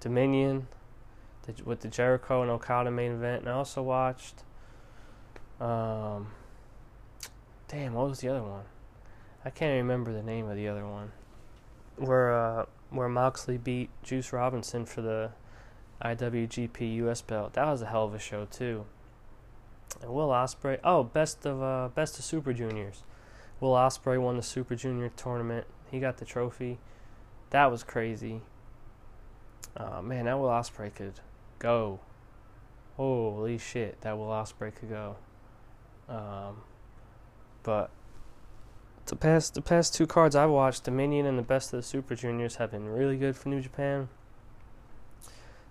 Dominion 0.00 0.68
the, 1.42 1.62
with 1.64 1.80
the 1.80 1.88
Jericho 1.88 2.42
and 2.42 2.50
Okada 2.50 2.90
main 2.90 3.12
event, 3.12 3.42
and 3.42 3.50
I 3.50 3.52
also 3.52 3.82
watched. 3.82 4.42
Um, 5.60 6.28
damn, 7.68 7.92
what 7.92 8.08
was 8.08 8.20
the 8.20 8.28
other 8.28 8.42
one? 8.42 8.64
I 9.44 9.50
can't 9.50 9.72
remember 9.72 10.12
the 10.12 10.22
name 10.22 10.48
of 10.48 10.56
the 10.56 10.68
other 10.68 10.86
one. 10.86 11.12
Where 12.00 12.32
uh, 12.32 12.66
where 12.90 13.08
Moxley 13.08 13.58
beat 13.58 13.90
Juice 14.02 14.32
Robinson 14.32 14.84
for 14.86 15.02
the 15.02 15.30
IWGP 16.02 16.96
US 16.96 17.20
belt. 17.20 17.52
That 17.54 17.66
was 17.66 17.82
a 17.82 17.86
hell 17.86 18.04
of 18.04 18.14
a 18.14 18.18
show 18.18 18.46
too. 18.46 18.86
And 20.00 20.12
Will 20.12 20.28
Ospreay, 20.28 20.78
Oh, 20.82 21.04
best 21.04 21.44
of 21.46 21.62
uh, 21.62 21.88
best 21.94 22.18
of 22.18 22.24
Super 22.24 22.52
Juniors. 22.52 23.02
Will 23.60 23.72
Ospreay 23.72 24.20
won 24.20 24.36
the 24.36 24.42
Super 24.42 24.74
Junior 24.74 25.10
tournament. 25.10 25.66
He 25.90 26.00
got 26.00 26.16
the 26.16 26.24
trophy. 26.24 26.78
That 27.50 27.70
was 27.70 27.82
crazy. 27.82 28.40
Uh, 29.76 30.00
man, 30.00 30.24
that 30.24 30.38
Will 30.38 30.48
Ospreay 30.48 30.94
could 30.94 31.20
go. 31.58 32.00
Holy 32.96 33.58
shit, 33.58 34.00
that 34.00 34.16
Will 34.16 34.28
Ospreay 34.28 34.74
could 34.74 34.88
go. 34.88 35.16
Um, 36.08 36.62
but 37.62 37.90
the 39.06 39.16
past 39.16 39.54
the 39.54 39.62
past 39.62 39.94
two 39.94 40.06
cards 40.06 40.36
I've 40.36 40.50
watched, 40.50 40.84
Dominion 40.84 41.26
and 41.26 41.38
the 41.38 41.42
Best 41.42 41.72
of 41.72 41.78
the 41.78 41.82
Super 41.82 42.14
Juniors, 42.14 42.56
have 42.56 42.70
been 42.70 42.88
really 42.88 43.16
good 43.16 43.36
for 43.36 43.48
New 43.48 43.60
Japan. 43.60 44.08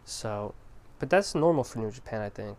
So, 0.03 0.55
but 0.99 1.09
that's 1.09 1.35
normal 1.35 1.63
for 1.63 1.79
New 1.79 1.91
Japan, 1.91 2.21
I 2.21 2.29
think. 2.29 2.57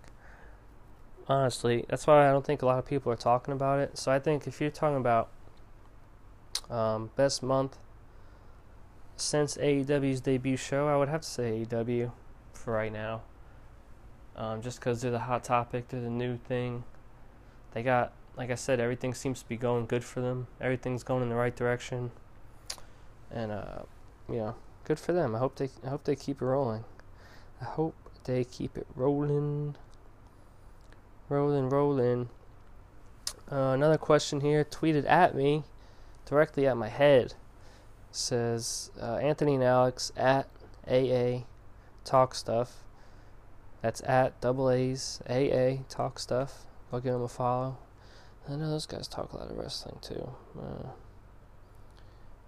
Honestly, 1.27 1.85
that's 1.89 2.07
why 2.07 2.29
I 2.29 2.33
don't 2.33 2.45
think 2.45 2.63
a 2.63 2.67
lot 2.67 2.79
of 2.79 2.87
people 2.87 3.13
are 3.13 3.17
talking 3.17 3.53
about 3.53 3.81
it. 3.81 3.99
So 3.99 4.11
I 4.11 4.19
think 4.19 4.47
if 4.47 4.61
you're 4.61 4.71
talking 4.71 4.97
about 4.97 5.29
um, 6.71 7.11
best 7.17 7.43
month 7.43 7.77
since 9.17 9.57
AEW's 9.57 10.21
debut 10.21 10.57
show, 10.57 10.89
I 10.89 10.97
would 10.97 11.09
have 11.09 11.23
to 11.23 11.29
say 11.29 11.65
AEW 11.65 12.13
for 12.53 12.73
right 12.73 12.93
now. 12.93 13.23
Um, 14.37 14.63
just 14.63 14.81
because 14.81 15.03
they're 15.03 15.11
the 15.11 15.19
hot 15.19 15.45
topic, 15.45 15.89
they're 15.89 16.01
the 16.01 16.09
new 16.09 16.37
thing. 16.37 16.85
They 17.73 17.83
got, 17.83 18.13
like 18.41 18.51
I 18.51 18.55
said, 18.55 18.81
everything 18.81 19.13
seems 19.13 19.43
to 19.43 19.49
be 19.51 19.59
going 19.59 19.85
good 19.85 20.03
for 20.03 20.23
them. 20.23 20.47
Everything's 20.63 21.03
going 21.03 21.23
in 21.23 21.29
the 21.29 21.35
right 21.35 21.55
direction, 21.55 22.11
and 23.31 23.53
uh, 23.53 23.81
you 24.31 24.37
know, 24.37 24.55
good 24.85 24.99
for 24.99 25.13
them. 25.13 25.35
I 25.35 25.39
hope 25.39 25.57
they, 25.57 25.69
I 25.85 25.91
hope 25.91 26.05
they 26.05 26.17
keep 26.17 26.41
it 26.41 26.45
rolling. 26.47 26.85
I 27.61 27.67
hope 27.67 27.95
they 28.25 28.45
keep 28.45 28.79
it 28.79 28.87
rolling, 28.97 29.77
rolling, 31.29 31.69
rolling. 31.69 32.31
Uh, 33.53 33.73
another 33.75 33.99
question 33.99 34.41
here, 34.41 34.65
tweeted 34.65 35.07
at 35.07 35.35
me, 35.35 35.65
directly 36.25 36.67
at 36.67 36.79
my 36.79 36.89
head, 36.89 37.35
says 38.11 38.91
uh, 38.99 39.17
Anthony 39.17 39.57
and 39.57 39.65
Alex 39.65 40.13
at 40.17 40.49
AA 40.91 41.41
talk 42.07 42.35
stuff. 42.35 42.85
That's 43.83 44.01
at 44.05 44.41
double 44.41 44.71
A's 44.71 45.21
AA 45.29 45.83
talk 45.91 46.19
stuff. 46.19 46.65
I'll 46.91 47.01
give 47.01 47.13
them 47.13 47.21
a 47.21 47.29
follow. 47.29 47.77
I 48.49 48.57
know 48.57 48.71
those 48.71 48.87
guys 48.87 49.07
talk 49.07 49.33
a 49.33 49.37
lot 49.37 49.51
of 49.51 49.57
wrestling 49.57 49.99
too. 50.01 50.31
Uh, 50.59 50.89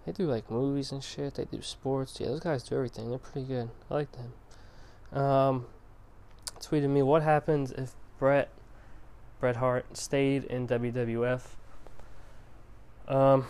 they 0.05 0.11
do 0.11 0.25
like 0.25 0.51
movies 0.51 0.91
and 0.91 1.03
shit. 1.03 1.35
They 1.35 1.45
do 1.45 1.61
sports. 1.61 2.19
Yeah, 2.19 2.27
those 2.27 2.41
guys 2.41 2.63
do 2.63 2.75
everything. 2.75 3.09
They're 3.09 3.19
pretty 3.19 3.47
good. 3.47 3.69
I 3.89 3.93
like 3.93 4.09
them. 4.11 5.19
Um, 5.19 5.65
tweeted 6.59 6.89
me 6.89 7.01
what 7.01 7.21
happens 7.21 7.71
if 7.71 7.93
Bret 8.19 8.49
Bret 9.39 9.57
Hart 9.57 9.97
stayed 9.97 10.45
in 10.45 10.67
WWF. 10.67 11.41
Um, 13.07 13.45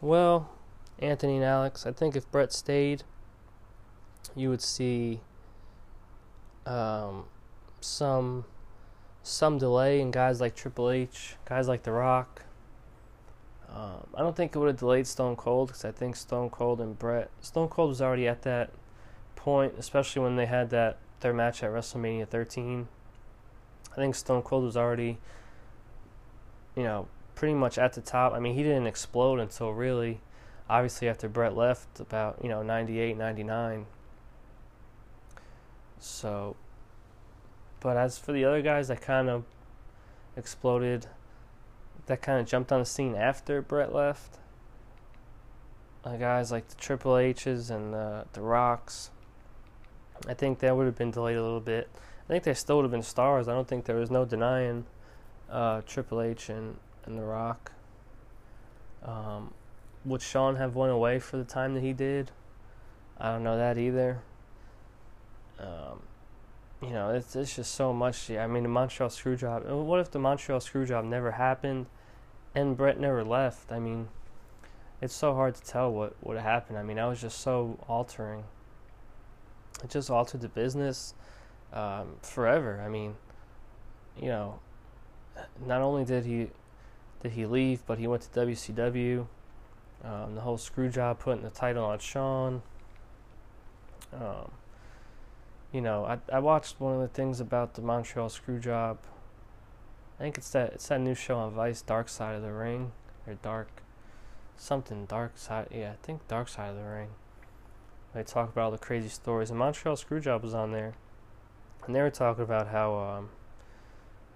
well, 0.00 0.50
Anthony 0.98 1.36
and 1.36 1.44
Alex, 1.44 1.86
I 1.86 1.92
think 1.92 2.16
if 2.16 2.30
Bret 2.30 2.52
stayed, 2.52 3.04
you 4.36 4.50
would 4.50 4.60
see 4.60 5.20
um, 6.66 7.24
some 7.80 8.44
some 9.22 9.58
delay 9.58 10.00
in 10.00 10.10
guys 10.10 10.40
like 10.40 10.54
Triple 10.54 10.90
H, 10.90 11.36
guys 11.44 11.68
like 11.68 11.82
The 11.82 11.92
Rock. 11.92 12.42
Um, 13.74 14.06
I 14.14 14.20
don't 14.20 14.36
think 14.36 14.54
it 14.54 14.58
would 14.58 14.68
have 14.68 14.78
delayed 14.78 15.06
Stone 15.06 15.36
Cold 15.36 15.68
because 15.68 15.84
I 15.84 15.92
think 15.92 16.16
Stone 16.16 16.50
Cold 16.50 16.80
and 16.80 16.98
Bret 16.98 17.30
Stone 17.40 17.68
Cold 17.68 17.88
was 17.88 18.02
already 18.02 18.28
at 18.28 18.42
that 18.42 18.70
point, 19.34 19.74
especially 19.78 20.22
when 20.22 20.36
they 20.36 20.46
had 20.46 20.70
that 20.70 20.98
their 21.20 21.32
match 21.32 21.62
at 21.62 21.70
WrestleMania 21.70 22.28
13. 22.28 22.88
I 23.92 23.94
think 23.94 24.14
Stone 24.14 24.42
Cold 24.42 24.64
was 24.64 24.76
already, 24.76 25.18
you 26.76 26.82
know, 26.82 27.08
pretty 27.34 27.54
much 27.54 27.78
at 27.78 27.94
the 27.94 28.00
top. 28.00 28.32
I 28.32 28.40
mean, 28.40 28.54
he 28.54 28.62
didn't 28.62 28.86
explode 28.86 29.40
until 29.40 29.72
really, 29.72 30.20
obviously 30.68 31.08
after 31.08 31.28
Bret 31.28 31.56
left, 31.56 31.98
about 31.98 32.38
you 32.42 32.48
know 32.48 32.62
98, 32.62 33.16
99. 33.16 33.86
So, 35.98 36.56
but 37.82 37.96
as 37.96 38.16
for 38.16 38.32
the 38.32 38.44
other 38.44 38.62
guys 38.62 38.88
that 38.88 39.00
kind 39.00 39.28
of 39.28 39.44
exploded, 40.36 41.06
that 42.06 42.22
kind 42.22 42.40
of 42.40 42.46
jumped 42.46 42.70
on 42.70 42.80
the 42.80 42.86
scene 42.86 43.16
after 43.16 43.60
Bret 43.60 43.92
left, 43.92 44.38
uh, 46.04 46.16
guys 46.16 46.52
like 46.52 46.68
the 46.68 46.76
Triple 46.76 47.18
H's 47.18 47.70
and 47.70 47.94
uh, 47.94 48.24
the 48.32 48.40
Rocks, 48.40 49.10
I 50.28 50.34
think 50.34 50.60
that 50.60 50.76
would 50.76 50.86
have 50.86 50.96
been 50.96 51.10
delayed 51.10 51.36
a 51.36 51.42
little 51.42 51.60
bit. 51.60 51.88
I 52.24 52.28
think 52.28 52.44
they 52.44 52.54
still 52.54 52.76
would 52.76 52.84
have 52.84 52.92
been 52.92 53.02
stars. 53.02 53.48
I 53.48 53.52
don't 53.52 53.66
think 53.66 53.84
there 53.84 53.96
was 53.96 54.10
no 54.10 54.24
denying 54.24 54.86
uh, 55.50 55.82
Triple 55.84 56.22
H 56.22 56.48
and, 56.48 56.76
and 57.04 57.18
The 57.18 57.22
Rock. 57.22 57.72
Um, 59.04 59.52
would 60.04 60.22
Shawn 60.22 60.56
have 60.56 60.76
went 60.76 60.92
away 60.92 61.18
for 61.18 61.36
the 61.36 61.44
time 61.44 61.74
that 61.74 61.82
he 61.82 61.92
did? 61.92 62.30
I 63.18 63.32
don't 63.32 63.42
know 63.42 63.56
that 63.56 63.76
either. 63.76 64.20
Um, 65.58 66.02
you 66.82 66.90
know, 66.90 67.10
it's 67.10 67.36
it's 67.36 67.54
just 67.54 67.74
so 67.74 67.92
much. 67.92 68.30
I 68.30 68.46
mean, 68.46 68.64
the 68.64 68.68
Montreal 68.68 69.08
Screwjob. 69.08 69.70
Uh, 69.70 69.76
what 69.76 70.00
if 70.00 70.10
the 70.10 70.18
Montreal 70.18 70.58
Screwjob 70.58 71.04
never 71.04 71.32
happened, 71.32 71.86
and 72.54 72.76
Bret 72.76 72.98
never 72.98 73.22
left? 73.22 73.70
I 73.70 73.78
mean, 73.78 74.08
it's 75.00 75.14
so 75.14 75.34
hard 75.34 75.54
to 75.54 75.62
tell 75.62 75.92
what 75.92 76.14
would 76.22 76.36
have 76.36 76.44
happened. 76.44 76.78
I 76.78 76.82
mean, 76.82 76.96
that 76.96 77.04
was 77.06 77.20
just 77.20 77.40
so 77.40 77.78
altering. 77.88 78.44
It 79.82 79.90
just 79.90 80.10
altered 80.10 80.40
the 80.40 80.48
business 80.48 81.14
um, 81.72 82.16
forever. 82.20 82.82
I 82.84 82.88
mean, 82.88 83.14
you 84.20 84.28
know, 84.28 84.58
not 85.64 85.82
only 85.82 86.04
did 86.04 86.24
he 86.24 86.48
did 87.22 87.32
he 87.32 87.46
leave, 87.46 87.86
but 87.86 87.98
he 87.98 88.08
went 88.08 88.22
to 88.22 88.40
WCW. 88.40 89.26
Um, 90.04 90.34
the 90.34 90.40
whole 90.40 90.58
screw 90.58 90.88
job 90.88 91.20
putting 91.20 91.44
the 91.44 91.50
title 91.50 91.84
on 91.84 92.00
Shawn. 92.00 92.62
Um, 94.12 94.50
you 95.72 95.80
know, 95.80 96.04
I 96.04 96.18
I 96.34 96.38
watched 96.38 96.80
one 96.80 96.94
of 96.94 97.00
the 97.00 97.08
things 97.08 97.40
about 97.40 97.74
the 97.74 97.82
Montreal 97.82 98.28
Screwjob. 98.28 98.98
I 100.18 100.22
think 100.22 100.38
it's 100.38 100.50
that 100.50 100.74
it's 100.74 100.88
that 100.88 101.00
new 101.00 101.14
show 101.14 101.36
on 101.36 101.52
Vice, 101.52 101.82
Dark 101.82 102.08
Side 102.08 102.36
of 102.36 102.42
the 102.42 102.52
Ring, 102.52 102.92
or 103.26 103.34
Dark, 103.34 103.82
something 104.56 105.06
Dark 105.06 105.32
Side. 105.36 105.68
Yeah, 105.70 105.92
I 105.92 106.06
think 106.06 106.28
Dark 106.28 106.48
Side 106.48 106.70
of 106.70 106.76
the 106.76 106.88
Ring. 106.88 107.08
They 108.14 108.22
talk 108.22 108.50
about 108.50 108.64
all 108.64 108.70
the 108.70 108.78
crazy 108.78 109.08
stories, 109.08 109.48
and 109.48 109.58
Montreal 109.58 109.96
Screwjob 109.96 110.42
was 110.42 110.52
on 110.52 110.72
there, 110.72 110.92
and 111.86 111.94
they 111.94 112.02
were 112.02 112.10
talking 112.10 112.44
about 112.44 112.68
how, 112.68 112.94
um, 112.94 113.30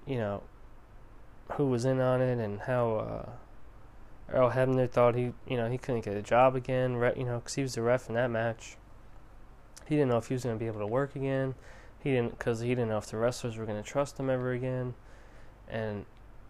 you 0.06 0.16
know, 0.16 0.42
who 1.52 1.66
was 1.66 1.84
in 1.84 2.00
on 2.00 2.22
it 2.22 2.38
and 2.38 2.60
how, 2.62 2.96
uh, 2.96 3.30
Earl 4.32 4.52
Hebner 4.52 4.90
thought 4.90 5.14
he, 5.14 5.34
you 5.46 5.58
know, 5.58 5.68
he 5.68 5.76
couldn't 5.76 6.06
get 6.06 6.16
a 6.16 6.22
job 6.22 6.56
again, 6.56 6.92
you 7.16 7.24
know, 7.24 7.36
because 7.36 7.54
he 7.54 7.62
was 7.62 7.74
the 7.74 7.82
ref 7.82 8.08
in 8.08 8.14
that 8.14 8.30
match. 8.30 8.78
He 9.88 9.96
didn't 9.96 10.08
know 10.08 10.18
if 10.18 10.28
he 10.28 10.34
was 10.34 10.44
going 10.44 10.56
to 10.56 10.60
be 10.60 10.66
able 10.66 10.80
to 10.80 10.86
work 10.86 11.14
again. 11.16 11.54
He 12.02 12.12
didn't, 12.12 12.38
because 12.38 12.60
he 12.60 12.68
didn't 12.68 12.88
know 12.88 12.98
if 12.98 13.06
the 13.06 13.16
wrestlers 13.16 13.56
were 13.56 13.64
going 13.64 13.82
to 13.82 13.88
trust 13.88 14.18
him 14.18 14.30
ever 14.30 14.52
again. 14.52 14.94
And 15.68 16.06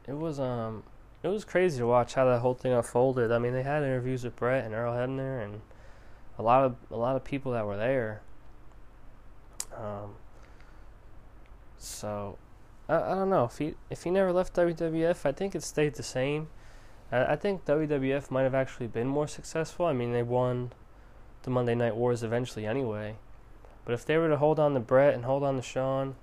it 0.06 0.16
was, 0.16 0.38
um, 0.40 0.82
it 1.22 1.28
was 1.28 1.44
crazy 1.44 1.78
to 1.78 1.86
watch 1.86 2.14
how 2.14 2.24
that 2.26 2.40
whole 2.40 2.54
thing 2.54 2.72
unfolded. 2.72 3.32
I 3.32 3.38
mean, 3.38 3.52
they 3.52 3.62
had 3.62 3.82
interviews 3.82 4.24
with 4.24 4.36
Bret 4.36 4.64
and 4.64 4.74
Earl 4.74 4.94
Hebner 4.94 5.44
and 5.44 5.60
a 6.38 6.42
lot 6.42 6.64
of 6.64 6.76
a 6.90 6.96
lot 6.96 7.16
of 7.16 7.24
people 7.24 7.52
that 7.52 7.66
were 7.66 7.76
there. 7.76 8.22
Um, 9.74 10.14
so 11.78 12.38
I, 12.88 12.96
I 12.96 13.14
don't 13.14 13.30
know 13.30 13.44
if 13.44 13.58
he 13.58 13.74
if 13.90 14.04
he 14.04 14.10
never 14.10 14.32
left 14.32 14.54
WWF, 14.54 15.26
I 15.26 15.32
think 15.32 15.54
it 15.54 15.62
stayed 15.62 15.94
the 15.94 16.02
same. 16.02 16.48
I, 17.10 17.32
I 17.32 17.36
think 17.36 17.64
WWF 17.64 18.30
might 18.30 18.42
have 18.42 18.54
actually 18.54 18.86
been 18.86 19.08
more 19.08 19.28
successful. 19.28 19.86
I 19.86 19.92
mean, 19.92 20.12
they 20.12 20.22
won 20.22 20.72
the 21.42 21.50
Monday 21.50 21.74
Night 21.74 21.96
Wars 21.96 22.22
eventually 22.22 22.66
anyway. 22.66 23.16
But 23.86 23.94
if 23.94 24.04
they 24.04 24.18
were 24.18 24.28
to 24.28 24.36
hold 24.36 24.58
on 24.58 24.74
to 24.74 24.80
Bret 24.80 25.14
and 25.14 25.24
hold 25.24 25.42
on 25.44 25.56
to 25.56 25.62
Shawn, 25.62 26.16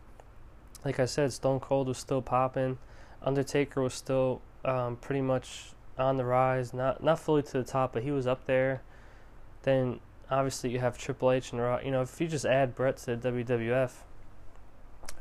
like 0.86 1.00
I 1.00 1.06
said, 1.06 1.34
Stone 1.34 1.62
Cold 1.62 1.88
was 1.88 1.98
still 1.98 2.22
popping. 2.22 2.78
Undertaker 3.24 3.82
was 3.82 3.94
still 3.94 4.42
um, 4.66 4.98
pretty 4.98 5.22
much 5.22 5.72
on 5.98 6.18
the 6.18 6.26
rise, 6.26 6.74
not 6.74 7.02
not 7.02 7.20
fully 7.20 7.42
to 7.42 7.54
the 7.54 7.64
top, 7.64 7.94
but 7.94 8.04
he 8.04 8.12
was 8.12 8.28
up 8.28 8.46
there. 8.46 8.82
Then 9.64 10.02
obviously 10.30 10.72
you 10.72 10.80
have 10.80 10.98
Triple 10.98 11.32
H 11.32 11.54
and 11.54 11.62
Raw. 11.62 11.80
You 11.80 11.92
know, 11.92 12.02
if 12.02 12.20
you 12.20 12.28
just 12.28 12.46
add 12.46 12.76
Bret 12.76 12.98
to 12.98 13.16
the 13.16 13.32
WWF, 13.32 13.92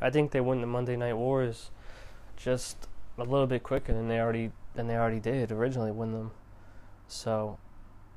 I 0.00 0.10
think 0.10 0.32
they 0.32 0.40
win 0.40 0.60
the 0.60 0.66
Monday 0.66 0.96
Night 0.96 1.14
Wars 1.14 1.70
just 2.36 2.88
a 3.16 3.24
little 3.24 3.46
bit 3.46 3.62
quicker 3.62 3.92
than 3.92 4.08
they 4.08 4.18
already 4.18 4.50
than 4.74 4.88
they 4.88 4.96
already 4.96 5.20
did 5.20 5.52
originally 5.52 5.92
win 5.92 6.12
them. 6.12 6.32
So, 7.06 7.58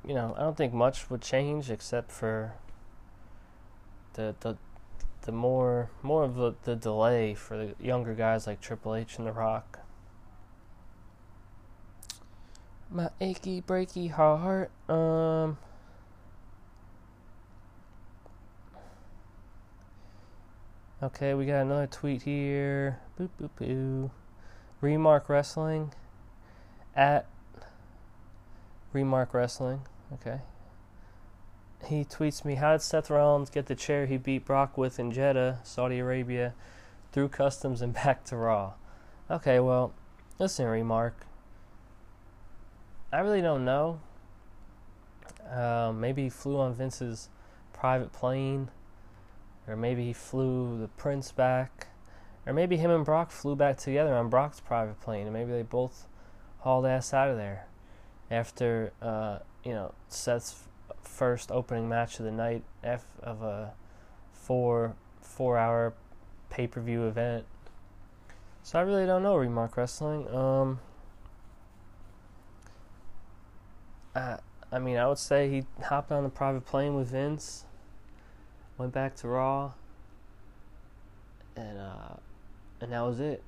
you 0.04 0.14
know, 0.14 0.34
I 0.36 0.40
don't 0.40 0.56
think 0.56 0.72
much 0.72 1.10
would 1.10 1.20
change 1.20 1.70
except 1.70 2.10
for 2.10 2.54
the 4.16 4.34
the 4.40 4.56
the 5.22 5.32
more 5.32 5.90
more 6.02 6.24
of 6.24 6.34
the, 6.34 6.54
the 6.64 6.74
delay 6.74 7.34
for 7.34 7.56
the 7.56 7.74
younger 7.84 8.14
guys 8.14 8.46
like 8.46 8.60
Triple 8.60 8.94
H 8.94 9.18
and 9.18 9.26
The 9.26 9.32
Rock. 9.32 9.80
My 12.90 13.10
achy 13.20 13.60
breaky 13.62 14.10
heart. 14.10 14.70
Um 14.88 15.58
Okay, 21.02 21.34
we 21.34 21.44
got 21.44 21.60
another 21.60 21.86
tweet 21.86 22.22
here. 22.22 23.00
Boop 23.20 23.28
boop 23.40 23.50
boo. 23.58 24.10
Remark 24.80 25.28
Wrestling 25.28 25.92
at 26.94 27.26
Remark 28.92 29.34
Wrestling. 29.34 29.82
Okay. 30.14 30.40
He 31.84 32.04
tweets 32.04 32.44
me, 32.44 32.56
How 32.56 32.72
did 32.72 32.82
Seth 32.82 33.10
Rollins 33.10 33.50
get 33.50 33.66
the 33.66 33.74
chair 33.74 34.06
he 34.06 34.16
beat 34.16 34.44
Brock 34.44 34.76
with 34.76 34.98
in 34.98 35.12
Jeddah, 35.12 35.60
Saudi 35.62 35.98
Arabia, 35.98 36.54
through 37.12 37.28
customs 37.28 37.82
and 37.82 37.92
back 38.04 38.24
to 38.24 38.36
Raw? 38.36 38.74
Okay, 39.30 39.60
well, 39.60 39.92
listen, 40.38 40.66
Remark. 40.66 41.26
I 43.12 43.20
really 43.20 43.40
don't 43.40 43.64
know. 43.64 44.00
Uh, 45.50 45.92
maybe 45.94 46.24
he 46.24 46.28
flew 46.30 46.58
on 46.58 46.74
Vince's 46.74 47.28
private 47.72 48.12
plane, 48.12 48.70
or 49.68 49.76
maybe 49.76 50.04
he 50.04 50.12
flew 50.12 50.78
the 50.80 50.88
Prince 50.88 51.30
back, 51.30 51.88
or 52.46 52.52
maybe 52.52 52.76
him 52.76 52.90
and 52.90 53.04
Brock 53.04 53.30
flew 53.30 53.54
back 53.54 53.76
together 53.76 54.14
on 54.14 54.28
Brock's 54.28 54.60
private 54.60 55.00
plane, 55.00 55.26
and 55.26 55.32
maybe 55.32 55.52
they 55.52 55.62
both 55.62 56.06
hauled 56.58 56.86
ass 56.86 57.14
out 57.14 57.28
of 57.28 57.36
there 57.36 57.66
after 58.30 58.92
uh, 59.00 59.38
you 59.64 59.72
know 59.72 59.94
Seth's 60.08 60.65
first 61.16 61.50
opening 61.50 61.88
match 61.88 62.18
of 62.18 62.26
the 62.26 62.30
night 62.30 62.62
F 62.84 63.04
of 63.22 63.42
a 63.42 63.72
four 64.32 64.94
four 65.22 65.56
hour 65.56 65.94
pay 66.50 66.66
per 66.66 66.80
view 66.80 67.06
event. 67.06 67.46
So 68.62 68.78
I 68.78 68.82
really 68.82 69.06
don't 69.06 69.22
know 69.22 69.36
Remark 69.36 69.76
Wrestling. 69.76 70.28
Um, 70.34 70.80
I 74.14 74.38
I 74.70 74.78
mean 74.78 74.98
I 74.98 75.08
would 75.08 75.18
say 75.18 75.48
he 75.48 75.64
hopped 75.84 76.12
on 76.12 76.22
the 76.22 76.28
private 76.28 76.66
plane 76.66 76.94
with 76.94 77.08
Vince, 77.08 77.64
went 78.76 78.92
back 78.92 79.16
to 79.16 79.28
Raw, 79.28 79.72
and 81.56 81.78
uh, 81.78 82.16
and 82.80 82.92
that 82.92 83.00
was 83.00 83.20
it. 83.20 83.42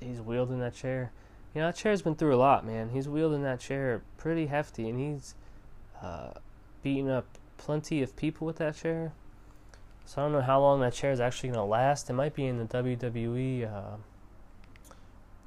He's 0.00 0.20
wielding 0.20 0.60
that 0.60 0.74
chair. 0.74 1.12
You 1.54 1.62
know 1.62 1.68
that 1.68 1.76
chair's 1.76 2.02
been 2.02 2.14
through 2.14 2.34
a 2.34 2.36
lot, 2.36 2.66
man. 2.66 2.90
He's 2.90 3.08
wielding 3.08 3.42
that 3.44 3.60
chair 3.60 4.02
pretty 4.18 4.46
hefty, 4.46 4.90
and 4.90 4.98
he's 4.98 5.34
uh, 6.02 6.32
beating 6.82 7.10
up 7.10 7.26
plenty 7.56 8.02
of 8.02 8.16
people 8.16 8.46
with 8.46 8.56
that 8.56 8.76
chair. 8.76 9.12
So 10.04 10.22
I 10.22 10.24
don't 10.24 10.32
know 10.32 10.40
how 10.40 10.60
long 10.60 10.80
that 10.80 10.92
chair 10.92 11.10
is 11.10 11.20
actually 11.20 11.50
going 11.50 11.58
to 11.58 11.64
last. 11.64 12.08
It 12.08 12.12
might 12.12 12.34
be 12.34 12.46
in 12.46 12.58
the 12.58 12.64
WWE, 12.64 13.72
uh, 13.72 13.96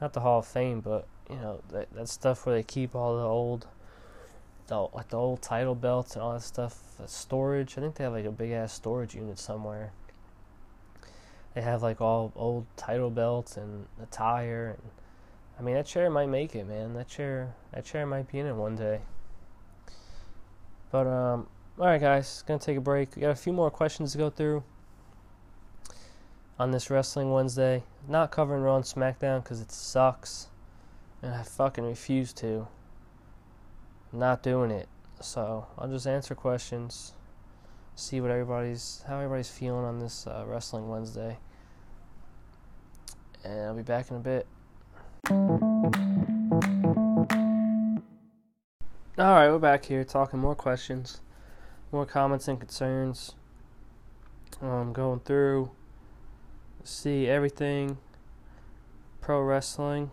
not 0.01 0.13
the 0.13 0.19
Hall 0.19 0.39
of 0.39 0.47
Fame, 0.47 0.81
but 0.81 1.07
you 1.29 1.37
know 1.37 1.61
that 1.71 1.93
that 1.93 2.09
stuff 2.09 2.45
where 2.45 2.55
they 2.55 2.63
keep 2.63 2.95
all 2.95 3.15
the 3.15 3.23
old, 3.23 3.67
the 4.67 4.87
like 4.93 5.09
the 5.09 5.17
old 5.17 5.41
title 5.41 5.75
belts 5.75 6.13
and 6.15 6.21
all 6.21 6.33
that 6.33 6.41
stuff. 6.41 6.77
Storage. 7.05 7.77
I 7.77 7.81
think 7.81 7.95
they 7.95 8.03
have 8.03 8.13
like 8.13 8.25
a 8.25 8.31
big 8.31 8.51
ass 8.51 8.73
storage 8.73 9.15
unit 9.15 9.39
somewhere. 9.39 9.93
They 11.55 11.61
have 11.61 11.81
like 11.81 12.01
all 12.01 12.33
old 12.35 12.65
title 12.75 13.09
belts 13.09 13.55
and 13.55 13.87
attire. 14.01 14.77
and. 14.77 14.91
I 15.59 15.61
mean 15.61 15.75
that 15.75 15.85
chair 15.85 16.09
might 16.09 16.29
make 16.29 16.55
it, 16.55 16.65
man. 16.65 16.93
That 16.93 17.09
chair, 17.09 17.53
that 17.73 17.83
chair 17.83 18.05
might 18.05 18.31
be 18.31 18.39
in 18.39 18.47
it 18.47 18.55
one 18.55 18.77
day. 18.77 19.01
But 20.91 21.07
um, 21.07 21.47
all 21.79 21.85
right, 21.85 22.01
guys, 22.01 22.43
gonna 22.47 22.59
take 22.59 22.77
a 22.77 22.81
break. 22.81 23.15
We 23.15 23.21
got 23.21 23.29
a 23.31 23.35
few 23.35 23.53
more 23.53 23.69
questions 23.69 24.11
to 24.13 24.17
go 24.17 24.29
through 24.29 24.63
on 26.57 26.71
this 26.71 26.89
Wrestling 26.89 27.31
Wednesday. 27.31 27.83
Not 28.07 28.31
covering 28.31 28.61
Raw 28.63 28.75
and 28.75 28.85
SmackDown 28.85 29.43
because 29.43 29.61
it 29.61 29.71
sucks, 29.71 30.47
and 31.21 31.33
I 31.33 31.43
fucking 31.43 31.85
refuse 31.85 32.33
to. 32.33 32.67
I'm 34.11 34.19
not 34.19 34.43
doing 34.43 34.71
it. 34.71 34.89
So 35.21 35.67
I'll 35.77 35.89
just 35.89 36.07
answer 36.07 36.33
questions, 36.33 37.13
see 37.95 38.21
what 38.21 38.31
everybody's 38.31 39.03
how 39.07 39.17
everybody's 39.17 39.49
feeling 39.49 39.85
on 39.85 39.99
this 39.99 40.25
uh, 40.25 40.43
Wrestling 40.47 40.89
Wednesday, 40.89 41.37
and 43.43 43.61
I'll 43.61 43.75
be 43.75 43.83
back 43.83 44.09
in 44.11 44.17
a 44.17 44.19
bit. 44.19 44.47
All 49.19 49.33
right, 49.33 49.49
we're 49.49 49.59
back 49.59 49.83
here 49.83 50.05
talking 50.05 50.39
more 50.39 50.55
questions, 50.55 51.19
more 51.91 52.05
comments 52.05 52.47
and 52.47 52.57
concerns. 52.57 53.35
Um, 54.61 54.93
going 54.93 55.19
through, 55.19 55.71
see 56.85 57.27
everything 57.27 57.97
pro 59.19 59.41
wrestling 59.41 60.11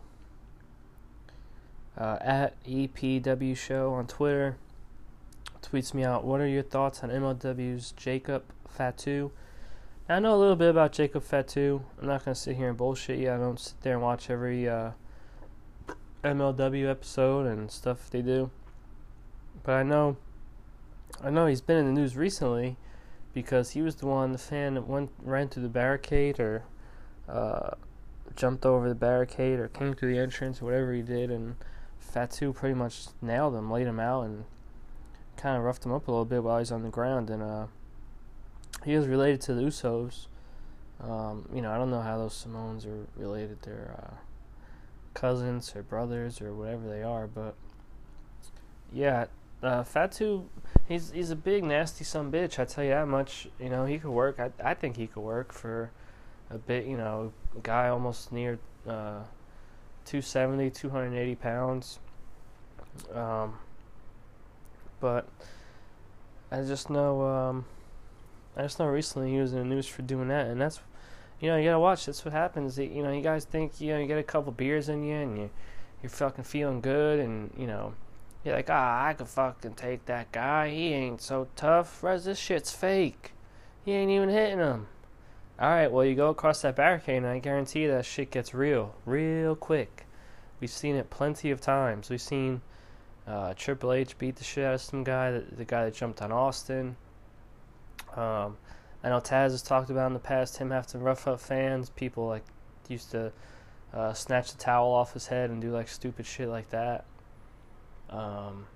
uh, 1.97 2.19
at 2.21 2.61
EPW 2.65 3.57
Show 3.57 3.93
on 3.93 4.09
Twitter. 4.09 4.57
Tweets 5.63 5.95
me 5.95 6.03
out. 6.03 6.25
What 6.25 6.41
are 6.41 6.49
your 6.49 6.65
thoughts 6.65 7.05
on 7.05 7.11
MLW's 7.11 7.93
Jacob 7.93 8.43
Fatu? 8.69 9.31
I 10.09 10.19
know 10.19 10.35
a 10.35 10.41
little 10.41 10.57
bit 10.57 10.71
about 10.71 10.91
Jacob 10.91 11.23
Fatu. 11.23 11.81
I'm 12.01 12.09
not 12.09 12.25
gonna 12.25 12.35
sit 12.35 12.57
here 12.57 12.71
and 12.71 12.77
bullshit 12.77 13.21
you. 13.21 13.31
I 13.31 13.37
don't 13.37 13.61
sit 13.61 13.81
there 13.83 13.93
and 13.93 14.03
watch 14.03 14.31
every 14.31 14.69
uh, 14.69 14.91
MLW 16.25 16.91
episode 16.91 17.47
and 17.47 17.71
stuff 17.71 18.11
they 18.11 18.21
do. 18.21 18.51
But 19.67 19.73
I 19.75 19.83
know, 19.83 20.17
I 21.21 21.31
know 21.31 21.47
he's 21.47 21.61
been 21.61 21.77
in 21.77 21.87
the 21.87 22.01
news 22.01 22.17
recently 22.17 22.77
because 23.35 23.71
he 23.71 23.83
was 23.83 23.97
the 23.97 24.07
one, 24.07 24.31
the 24.31 24.39
fan 24.39 24.75
that 24.75 24.87
went 24.87 25.11
ran 25.21 25.49
through 25.49 25.65
the 25.65 25.69
barricade 25.69 26.39
or 26.39 26.63
uh, 27.29 27.71
jumped 28.37 28.65
over 28.65 28.89
the 28.89 28.95
barricade 28.95 29.59
or 29.59 29.67
came 29.67 29.93
through 29.93 30.15
the 30.15 30.21
entrance 30.21 30.63
or 30.63 30.67
whatever 30.67 30.93
he 30.93 31.03
did, 31.03 31.33
and 31.33 31.57
Fatu 31.99 32.53
pretty 32.53 32.77
much 32.77 33.07
nailed 33.21 33.57
him, 33.57 33.69
laid 33.69 33.89
him 33.89 33.99
out, 33.99 34.23
and 34.23 34.45
kind 35.37 35.57
of 35.57 35.65
roughed 35.65 35.85
him 35.85 35.93
up 35.93 36.07
a 36.07 36.13
little 36.13 36.25
bit 36.25 36.45
while 36.45 36.61
he's 36.61 36.71
on 36.71 36.85
the 36.85 36.89
ground. 36.89 37.29
And 37.29 37.43
uh, 37.43 37.67
he 38.85 38.93
is 38.93 39.09
related 39.09 39.41
to 39.43 39.55
the 39.55 39.63
Usos. 39.63 40.29
Um, 41.01 41.49
you 41.53 41.61
know, 41.61 41.73
I 41.73 41.77
don't 41.77 41.91
know 41.91 42.03
how 42.03 42.19
those 42.19 42.35
Samoans 42.35 42.87
are 42.87 43.09
related. 43.17 43.63
They're 43.63 43.97
uh, 43.99 44.15
cousins 45.13 45.75
or 45.75 45.83
brothers 45.83 46.41
or 46.41 46.55
whatever 46.55 46.89
they 46.89 47.03
are, 47.03 47.27
but 47.27 47.57
yeah, 48.93 49.27
uh, 49.63 49.83
Fatu, 49.83 50.49
he's 50.89 51.11
he's 51.11 51.31
a 51.31 51.37
big 51.37 51.65
nasty 51.65 52.05
son 52.05 52.31
bitch. 52.31 52.59
I 52.59 52.65
tell 52.65 52.85
you 52.85 52.91
that 52.91 53.09
much. 53.09 53.49
You 53.59 53.71
know, 53.71 53.85
he 53.85 53.99
could 53.99 54.11
work. 54.11 54.39
I 54.39 54.51
I 54.63 54.75
think 54.75 54.97
he 54.97 55.07
could 55.07 55.23
work 55.23 55.53
for 55.53 55.91
a 56.51 56.59
bit. 56.59 56.87
You 56.87 56.97
know, 56.97 57.33
guy 57.63 57.89
almost 57.89 58.33
near 58.33 58.59
uh, 58.87 59.23
270, 60.05 60.71
280 60.71 61.35
pounds. 61.37 61.99
Um, 63.15 63.59
but 65.01 65.29
I 66.51 66.63
just 66.63 66.91
know. 66.91 67.23
Um, 67.23 67.65
I 68.57 68.63
just 68.63 68.79
know 68.79 68.87
recently 68.87 69.33
he 69.33 69.39
was 69.39 69.53
in 69.53 69.59
the 69.59 69.65
news 69.65 69.87
for 69.87 70.03
doing 70.03 70.29
that, 70.29 70.47
and 70.47 70.61
that's, 70.61 70.81
you 71.41 71.51
know, 71.51 71.57
you 71.57 71.65
gotta 71.65 71.79
watch. 71.79 72.07
That's 72.07 72.25
what 72.25 72.33
happens. 72.33 72.79
You 72.79 73.03
know, 73.03 73.13
you 73.13 73.21
guys 73.21 73.45
think 73.45 73.81
you 73.81 73.93
know 73.93 73.99
you 73.99 74.07
get 74.07 74.19
a 74.19 74.23
couple 74.23 74.53
beers 74.53 74.89
in 74.89 75.03
you 75.03 75.17
and 75.17 75.37
you, 75.37 75.51
you're 76.03 76.11
fucking 76.11 76.45
feeling 76.45 76.81
good, 76.81 77.21
and 77.21 77.51
you 77.59 77.67
know, 77.67 77.95
be 78.47 78.53
like, 78.53 78.71
ah, 78.71 79.07
I 79.07 79.15
could 79.15 79.29
fucking 79.29 79.75
take 79.75 80.07
that 80.07 80.31
guy. 80.31 80.71
He 80.71 80.93
ain't 80.93 81.21
so 81.21 81.49
tough. 81.57 82.03
Rez, 82.03 82.25
this 82.25 82.39
shit's 82.39 82.73
fake. 82.73 83.33
He 83.85 83.93
ain't 83.93 84.11
even 84.11 84.29
hitting 84.29 84.59
him. 84.59 84.87
Alright, 85.61 85.91
well, 85.91 86.05
you 86.05 86.15
go 86.15 86.29
across 86.29 86.63
that 86.63 86.77
barricade, 86.77 87.17
and 87.17 87.27
I 87.27 87.39
guarantee 87.39 87.87
that 87.87 88.05
shit 88.05 88.31
gets 88.31 88.55
real, 88.55 88.95
real 89.05 89.57
quick. 89.57 90.07
We've 90.61 90.71
seen 90.71 90.95
it 90.95 91.11
plenty 91.11 91.51
of 91.51 91.61
times. 91.61 92.09
We've 92.09 92.21
seen 92.21 92.61
uh, 93.27 93.55
Triple 93.55 93.93
H 93.93 94.17
beat 94.19 94.37
the 94.37 94.45
shit 94.45 94.65
out 94.65 94.75
of 94.75 94.81
some 94.81 95.03
guy, 95.03 95.33
the, 95.33 95.41
the 95.57 95.65
guy 95.65 95.85
that 95.87 95.95
jumped 95.95 96.23
on 96.23 96.31
Austin. 96.31 96.97
Um, 98.15 98.59
I 99.03 99.09
know 99.09 99.21
Taz 99.21 99.51
has 99.51 99.63
talked 99.63 99.91
about 99.91 100.07
in 100.09 100.13
the 100.13 100.19
past 100.19 100.59
him 100.59 100.71
having 100.71 100.91
to 100.91 100.99
rough 100.99 101.27
up 101.27 101.41
fans. 101.41 101.91
People 101.91 102.29
like 102.29 102.45
used 102.89 103.11
to 103.11 103.33
uh, 103.93 104.13
snatch 104.13 104.53
the 104.53 104.59
towel 104.59 104.93
off 104.93 105.15
his 105.15 105.27
head 105.27 105.51
and 105.51 105.61
do 105.61 105.71
like 105.71 105.89
stupid 105.89 106.27
shit 106.27 106.49
like 106.49 106.71
that. 106.71 107.05
Um, 108.11 108.67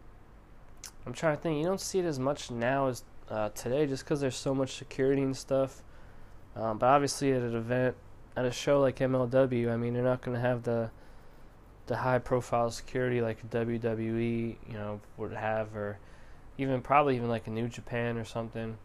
I'm 1.07 1.13
trying 1.13 1.37
to 1.37 1.43
think. 1.43 1.59
You 1.59 1.65
don't 1.65 1.81
see 1.81 1.99
it 1.99 2.05
as 2.05 2.19
much 2.19 2.51
now 2.51 2.89
as 2.89 3.05
uh, 3.29 3.51
today, 3.51 3.87
just 3.87 4.05
because 4.05 4.21
there's 4.21 4.37
so 4.37 4.55
much 4.55 4.75
security 4.75 5.23
and 5.23 5.37
stuff. 5.37 5.83
Um, 6.57 6.79
but 6.79 6.87
obviously, 6.87 7.33
at 7.33 7.43
an 7.43 7.55
event, 7.55 7.97
at 8.37 8.45
a 8.45 8.51
show 8.51 8.81
like 8.81 8.99
MLW, 8.99 9.71
I 9.71 9.77
mean, 9.77 9.95
they're 9.95 10.03
not 10.03 10.23
going 10.23 10.35
to 10.35 10.41
have 10.41 10.63
the 10.65 10.91
the 11.87 11.97
high 11.97 12.19
profile 12.21 12.71
security 12.71 13.21
like 13.21 13.51
WWE, 13.51 14.57
you 14.69 14.73
know, 14.75 15.01
would 15.17 15.33
have, 15.33 15.75
or 15.75 15.99
even 16.57 16.81
probably 16.83 17.17
even 17.17 17.29
like 17.29 17.49
a 17.49 17.51
New 17.51 17.69
Japan 17.69 18.17
or 18.17 18.25
something. 18.25 18.79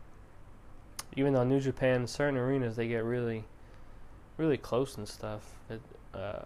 Even 1.16 1.34
though 1.34 1.44
New 1.44 1.60
Japan, 1.60 2.08
certain 2.08 2.36
arenas, 2.36 2.76
they 2.76 2.88
get 2.88 3.04
really, 3.04 3.44
really 4.38 4.58
close 4.58 4.98
and 4.98 5.08
stuff. 5.08 5.44
It, 5.70 5.82
uh, 6.16 6.46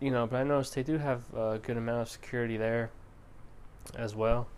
you 0.00 0.10
know, 0.10 0.26
but 0.26 0.36
I 0.36 0.44
noticed 0.44 0.74
they 0.74 0.82
do 0.82 0.98
have 0.98 1.22
a 1.34 1.58
good 1.62 1.76
amount 1.76 2.02
of 2.02 2.08
security 2.08 2.56
there 2.56 2.90
as 3.96 4.14
well. 4.14 4.48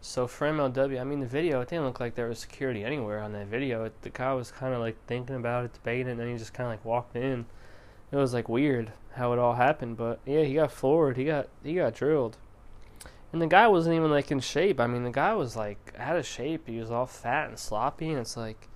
So 0.00 0.26
for 0.26 0.46
MLW, 0.46 1.00
I 1.00 1.04
mean, 1.04 1.20
the 1.20 1.26
video, 1.26 1.62
it 1.62 1.68
didn't 1.68 1.86
look 1.86 1.98
like 1.98 2.14
there 2.14 2.28
was 2.28 2.38
security 2.38 2.84
anywhere 2.84 3.20
on 3.20 3.32
that 3.32 3.46
video. 3.46 3.84
It, 3.84 4.02
the 4.02 4.10
guy 4.10 4.34
was 4.34 4.50
kind 4.50 4.74
of 4.74 4.80
like 4.80 4.96
thinking 5.06 5.36
about 5.36 5.64
it, 5.64 5.72
debating, 5.72 6.10
and 6.10 6.20
then 6.20 6.30
he 6.30 6.36
just 6.36 6.52
kind 6.52 6.66
of 6.66 6.72
like 6.72 6.84
walked 6.84 7.16
in. 7.16 7.46
It 8.12 8.16
was 8.16 8.34
like 8.34 8.48
weird 8.48 8.92
how 9.14 9.32
it 9.32 9.38
all 9.38 9.54
happened, 9.54 9.96
but 9.96 10.20
yeah, 10.26 10.42
he 10.42 10.54
got 10.54 10.72
floored. 10.72 11.16
He 11.16 11.24
got 11.24 11.48
he 11.62 11.74
got 11.74 11.94
drilled, 11.94 12.36
and 13.32 13.40
the 13.40 13.46
guy 13.46 13.66
wasn't 13.66 13.96
even 13.96 14.10
like 14.10 14.30
in 14.30 14.40
shape. 14.40 14.78
I 14.78 14.86
mean, 14.86 15.04
the 15.04 15.10
guy 15.10 15.34
was 15.34 15.56
like 15.56 15.94
out 15.98 16.16
of 16.16 16.26
shape. 16.26 16.68
He 16.68 16.78
was 16.78 16.90
all 16.90 17.06
fat 17.06 17.48
and 17.48 17.58
sloppy, 17.58 18.10
and 18.10 18.18
it's 18.18 18.36
like, 18.36 18.68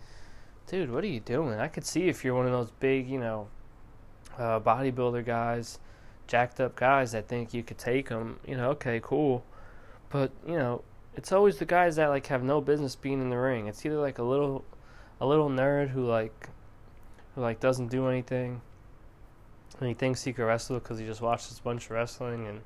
dude, 0.66 0.90
what 0.90 1.04
are 1.04 1.08
you 1.08 1.20
doing? 1.20 1.60
I 1.60 1.68
could 1.68 1.84
see 1.84 2.08
if 2.08 2.24
you're 2.24 2.34
one 2.34 2.46
of 2.46 2.52
those 2.52 2.70
big, 2.80 3.08
you 3.08 3.20
know, 3.20 3.48
uh, 4.38 4.60
bodybuilder 4.60 5.26
guys, 5.26 5.78
jacked 6.28 6.60
up 6.60 6.76
guys 6.76 7.12
that 7.12 7.26
think 7.26 7.52
you 7.52 7.64
could 7.64 7.78
take 7.78 8.08
them. 8.08 8.38
You 8.46 8.56
know, 8.56 8.70
okay, 8.70 9.00
cool, 9.02 9.44
but 10.10 10.30
you 10.46 10.56
know, 10.56 10.82
it's 11.16 11.32
always 11.32 11.58
the 11.58 11.64
guys 11.64 11.96
that 11.96 12.08
like 12.08 12.26
have 12.28 12.44
no 12.44 12.60
business 12.60 12.94
being 12.94 13.20
in 13.20 13.30
the 13.30 13.36
ring. 13.36 13.66
It's 13.66 13.84
either 13.84 13.98
like 13.98 14.18
a 14.18 14.22
little, 14.22 14.64
a 15.20 15.26
little 15.26 15.50
nerd 15.50 15.88
who 15.88 16.06
like, 16.06 16.50
who 17.34 17.40
like 17.40 17.58
doesn't 17.58 17.88
do 17.88 18.06
anything, 18.08 18.60
and 19.80 19.88
he 19.88 19.94
thinks 19.94 20.22
he 20.22 20.32
can 20.32 20.44
wrestle 20.44 20.78
because 20.78 21.00
he 21.00 21.06
just 21.06 21.20
watches 21.20 21.58
a 21.58 21.62
bunch 21.62 21.86
of 21.86 21.90
wrestling 21.90 22.46
and, 22.46 22.60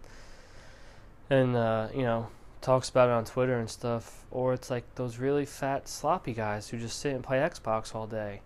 and 1.31 1.57
uh, 1.57 1.89
you 1.95 2.03
know, 2.03 2.29
talks 2.61 2.91
about 2.91 3.09
it 3.09 3.13
on 3.13 3.25
Twitter 3.25 3.59
and 3.59 3.71
stuff. 3.71 4.27
Or 4.31 4.53
it's 4.53 4.71
like 4.71 4.85
those 4.97 5.19
really 5.19 5.47
fat, 5.47 5.89
sloppy 5.89 6.35
guys 6.35 6.69
who 6.69 6.79
just 6.79 6.99
sit 6.99 7.15
and 7.15 7.25
play 7.25 7.39
Xbox 7.39 7.95
all 7.95 8.07
day 8.07 8.43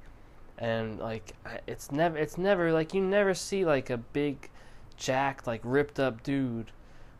and 0.58 0.98
like 0.98 1.32
it's 1.66 1.92
never 1.92 2.16
it's 2.16 2.38
never 2.38 2.72
like 2.72 2.94
you 2.94 3.00
never 3.00 3.34
see 3.34 3.64
like 3.64 3.90
a 3.90 3.96
big 3.96 4.48
jacked 4.96 5.46
like 5.46 5.60
ripped 5.64 6.00
up 6.00 6.22
dude 6.22 6.72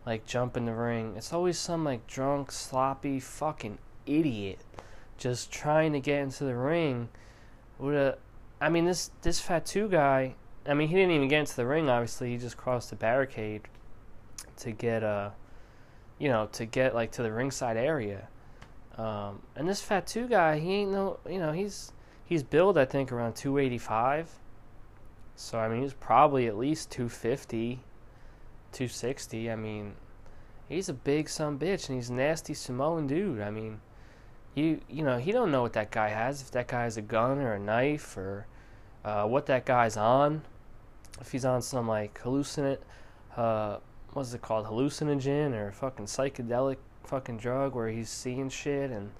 like 0.05 0.27
jump 0.27 0.57
in 0.57 0.67
the 0.67 0.75
ring. 0.75 1.15
It's 1.17 1.33
always 1.33 1.59
some 1.59 1.85
like 1.85 2.07
drunk 2.07 2.53
sloppy 2.53 3.21
fucking 3.21 3.79
idiot 4.07 4.61
just 5.19 5.51
trying 5.51 5.93
to 5.93 6.01
get 6.01 6.21
into 6.21 6.45
the 6.45 6.55
ring 6.55 7.09
with 7.79 7.95
a 7.95 8.17
i 8.61 8.69
mean 8.69 8.85
this 8.85 9.11
this 9.23 9.41
fatu 9.41 9.89
guy 9.89 10.35
i 10.67 10.75
mean 10.75 10.89
he 10.89 10.95
didn't 10.95 11.11
even 11.11 11.27
get 11.27 11.41
into 11.41 11.57
the 11.57 11.67
ring 11.67 11.89
obviously. 11.89 12.31
He 12.31 12.37
just 12.37 12.57
crossed 12.57 12.91
the 12.91 12.97
barricade 12.97 13.63
to 14.59 14.71
get 14.73 15.03
uh 15.03 15.31
you 16.19 16.29
know 16.29 16.47
to 16.53 16.67
get 16.67 16.95
like 16.95 17.13
to 17.13 17.23
the 17.23 17.33
ringside 17.33 17.77
area. 17.77 18.29
Um 18.97 19.43
and 19.57 19.69
this 19.69 19.81
fatu 19.81 20.29
guy 20.29 20.59
he 20.59 20.75
ain't 20.75 20.93
no 20.93 21.19
you 21.29 21.39
know 21.39 21.53
he's 21.53 21.93
He's 22.27 22.43
billed, 22.43 22.77
I 22.77 22.85
think, 22.85 23.13
around 23.13 23.37
285. 23.37 24.29
So, 25.37 25.59
I 25.59 25.69
mean, 25.69 25.83
he's 25.83 25.93
probably 25.93 26.47
at 26.47 26.57
least 26.57 26.91
250, 26.91 27.81
260. 28.73 29.51
I 29.51 29.57
mean, 29.57 29.95
he's 30.69 30.89
a 30.89 30.95
big 30.95 31.29
son 31.29 31.59
bitch, 31.59 31.89
and 31.89 31.97
he's 31.97 32.09
a 32.09 32.15
nasty 32.15 32.55
Samoan 32.55 33.07
dude. 33.07 33.41
I 33.41 33.51
mean, 33.51 33.81
you 34.55 34.81
you 34.89 35.05
know, 35.05 35.19
he 35.19 35.33
don't 35.33 35.53
know 35.53 35.61
what 35.61 35.75
that 35.75 35.91
guy 35.91 36.09
has, 36.09 36.41
if 36.41 36.51
that 36.53 36.69
guy 36.69 36.85
has 36.85 36.97
a 36.97 37.03
gun 37.03 37.39
or 37.39 37.53
a 37.53 37.59
knife 37.59 38.17
or 38.17 38.47
uh, 39.05 39.25
what 39.25 39.47
that 39.47 39.67
guy's 39.67 39.99
on. 39.99 40.43
If 41.21 41.33
he's 41.33 41.45
on 41.45 41.63
some, 41.63 41.87
like, 41.87 42.19
hallucinate, 42.23 42.79
uh, 43.37 43.79
what's 44.15 44.33
it 44.33 44.41
called, 44.41 44.67
hallucinogen 44.67 45.53
or 45.53 45.71
fucking 45.73 46.07
psychedelic 46.07 46.79
fucking 47.05 47.37
drug 47.37 47.75
where 47.75 47.89
he's 47.89 48.11
seeing 48.11 48.49
shit 48.49 48.91
and 48.91 49.13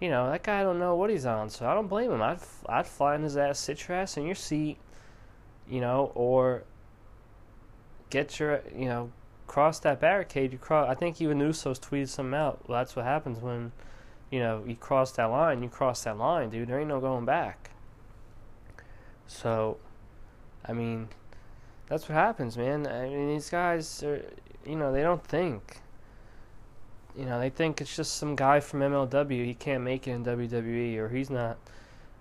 you 0.00 0.08
know, 0.08 0.30
that 0.30 0.42
guy 0.44 0.62
don't 0.62 0.78
know 0.78 0.94
what 0.94 1.10
he's 1.10 1.26
on, 1.26 1.50
so 1.50 1.68
I 1.68 1.74
don't 1.74 1.88
blame 1.88 2.12
him. 2.12 2.22
I'd 2.22 2.38
I'd 2.68 2.86
fly 2.86 3.16
in 3.16 3.22
his 3.22 3.36
ass, 3.36 3.58
sit 3.58 3.88
your 3.88 3.96
ass 3.96 4.16
in 4.16 4.26
your 4.26 4.36
seat, 4.36 4.78
you 5.68 5.80
know, 5.80 6.12
or 6.14 6.64
get 8.10 8.38
your, 8.38 8.62
you 8.74 8.86
know, 8.86 9.10
cross 9.46 9.78
that 9.80 10.00
barricade. 10.00 10.52
You 10.52 10.58
cross. 10.58 10.88
I 10.88 10.94
think 10.94 11.20
even 11.20 11.38
Usos 11.38 11.78
tweeted 11.78 12.08
something 12.08 12.34
out. 12.34 12.68
Well, 12.68 12.78
that's 12.78 12.96
what 12.96 13.04
happens 13.04 13.38
when, 13.38 13.72
you 14.30 14.40
know, 14.40 14.64
you 14.66 14.76
cross 14.76 15.12
that 15.12 15.26
line. 15.26 15.62
You 15.62 15.68
cross 15.68 16.04
that 16.04 16.18
line, 16.18 16.50
dude. 16.50 16.68
There 16.68 16.78
ain't 16.78 16.88
no 16.88 17.00
going 17.00 17.24
back. 17.24 17.70
So, 19.26 19.78
I 20.64 20.72
mean, 20.72 21.08
that's 21.88 22.08
what 22.08 22.14
happens, 22.14 22.56
man. 22.56 22.86
I 22.86 23.08
mean, 23.08 23.28
these 23.28 23.50
guys 23.50 24.02
are, 24.02 24.24
you 24.66 24.76
know, 24.76 24.92
they 24.92 25.02
don't 25.02 25.24
think 25.24 25.82
you 27.18 27.24
know, 27.24 27.40
they 27.40 27.50
think 27.50 27.80
it's 27.80 27.94
just 27.96 28.16
some 28.16 28.36
guy 28.36 28.60
from 28.60 28.78
MLW. 28.78 29.44
He 29.44 29.54
can't 29.54 29.82
make 29.82 30.06
it 30.06 30.12
in 30.12 30.24
WWE, 30.24 30.98
or 30.98 31.08
he's 31.08 31.30
not. 31.30 31.58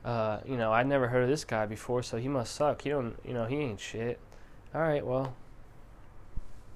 Uh, 0.08 0.40
you 0.46 0.56
know, 0.56 0.72
I'd 0.72 0.88
never 0.88 1.10
heard 1.10 1.24
of 1.24 1.28
this 1.28 1.44
guy 1.44 1.66
before, 1.66 2.02
so 2.02 2.16
he 2.16 2.30
must 2.30 2.56
suck. 2.56 2.84
He 2.84 2.90
don't, 2.90 3.18
you 3.26 3.34
know, 3.34 3.44
he 3.44 3.58
ain't 3.58 3.82
shit. 3.82 4.22
All 4.74 4.80
right, 4.80 5.06
well, 5.06 5.36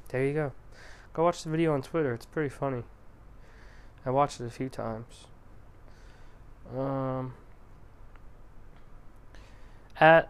there 0.10 0.26
you 0.26 0.34
go. 0.34 0.52
Go 1.14 1.24
watch 1.24 1.44
the 1.44 1.50
video 1.50 1.74
on 1.74 1.82
Twitter. 1.82 2.14
It's 2.14 2.26
pretty 2.26 2.50
funny. 2.50 2.84
I 4.06 4.10
watched 4.10 4.42
it 4.42 4.48
a 4.48 4.50
few 4.50 4.68
times. 4.68 5.28
Um, 6.78 7.36
at 9.98 10.30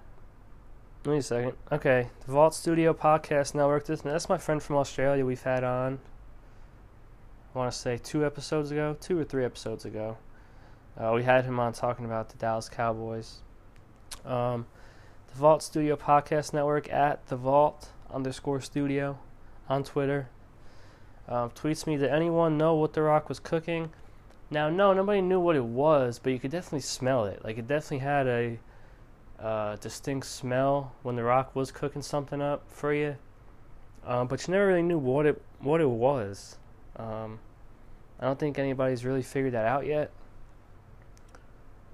wait 1.03 1.17
a 1.17 1.21
second. 1.23 1.53
Okay, 1.71 2.07
the 2.23 2.31
Vault 2.31 2.53
Studio 2.53 2.93
Podcast 2.93 3.55
Network. 3.55 3.87
This 3.87 4.01
that's 4.01 4.29
my 4.29 4.37
friend 4.37 4.61
from 4.61 4.75
Australia. 4.75 5.25
We've 5.25 5.41
had 5.41 5.63
on. 5.63 5.97
I 7.55 7.57
want 7.57 7.73
to 7.73 7.77
say 7.77 7.97
two 7.97 8.23
episodes 8.23 8.69
ago, 8.69 8.95
two 9.01 9.17
or 9.17 9.23
three 9.23 9.43
episodes 9.43 9.85
ago. 9.85 10.17
Uh, 11.01 11.13
we 11.13 11.23
had 11.23 11.45
him 11.45 11.59
on 11.59 11.73
talking 11.73 12.05
about 12.05 12.29
the 12.29 12.37
Dallas 12.37 12.69
Cowboys. 12.69 13.39
Um, 14.23 14.67
the 15.27 15.39
Vault 15.39 15.63
Studio 15.63 15.95
Podcast 15.95 16.53
Network 16.53 16.91
at 16.93 17.25
the 17.27 17.35
Vault 17.35 17.89
underscore 18.13 18.61
Studio 18.61 19.17
on 19.67 19.83
Twitter. 19.83 20.29
Uh, 21.27 21.47
tweets 21.49 21.87
me, 21.87 21.97
did 21.97 22.11
anyone 22.11 22.55
know 22.55 22.75
what 22.75 22.93
The 22.93 23.01
Rock 23.01 23.29
was 23.29 23.39
cooking? 23.39 23.89
Now, 24.51 24.69
no, 24.69 24.93
nobody 24.93 25.21
knew 25.21 25.39
what 25.39 25.55
it 25.55 25.63
was, 25.63 26.19
but 26.19 26.33
you 26.33 26.39
could 26.39 26.51
definitely 26.51 26.81
smell 26.81 27.25
it. 27.25 27.43
Like, 27.43 27.57
it 27.57 27.67
definitely 27.67 27.99
had 27.99 28.27
a 28.27 28.59
uh, 29.39 29.77
distinct 29.77 30.27
smell 30.27 30.93
when 31.01 31.15
The 31.15 31.23
Rock 31.23 31.55
was 31.55 31.71
cooking 31.71 32.03
something 32.03 32.41
up 32.41 32.63
for 32.67 32.93
you. 32.93 33.15
Um, 34.05 34.27
but 34.27 34.45
you 34.45 34.51
never 34.51 34.67
really 34.67 34.83
knew 34.83 34.99
what 34.99 35.25
it 35.25 35.41
what 35.59 35.79
it 35.79 35.89
was. 35.89 36.57
Um, 36.97 37.39
I 38.19 38.25
don't 38.25 38.37
think 38.37 38.59
anybody's 38.59 39.05
really 39.05 39.21
figured 39.23 39.53
that 39.53 39.65
out 39.65 39.85
yet. 39.85 40.11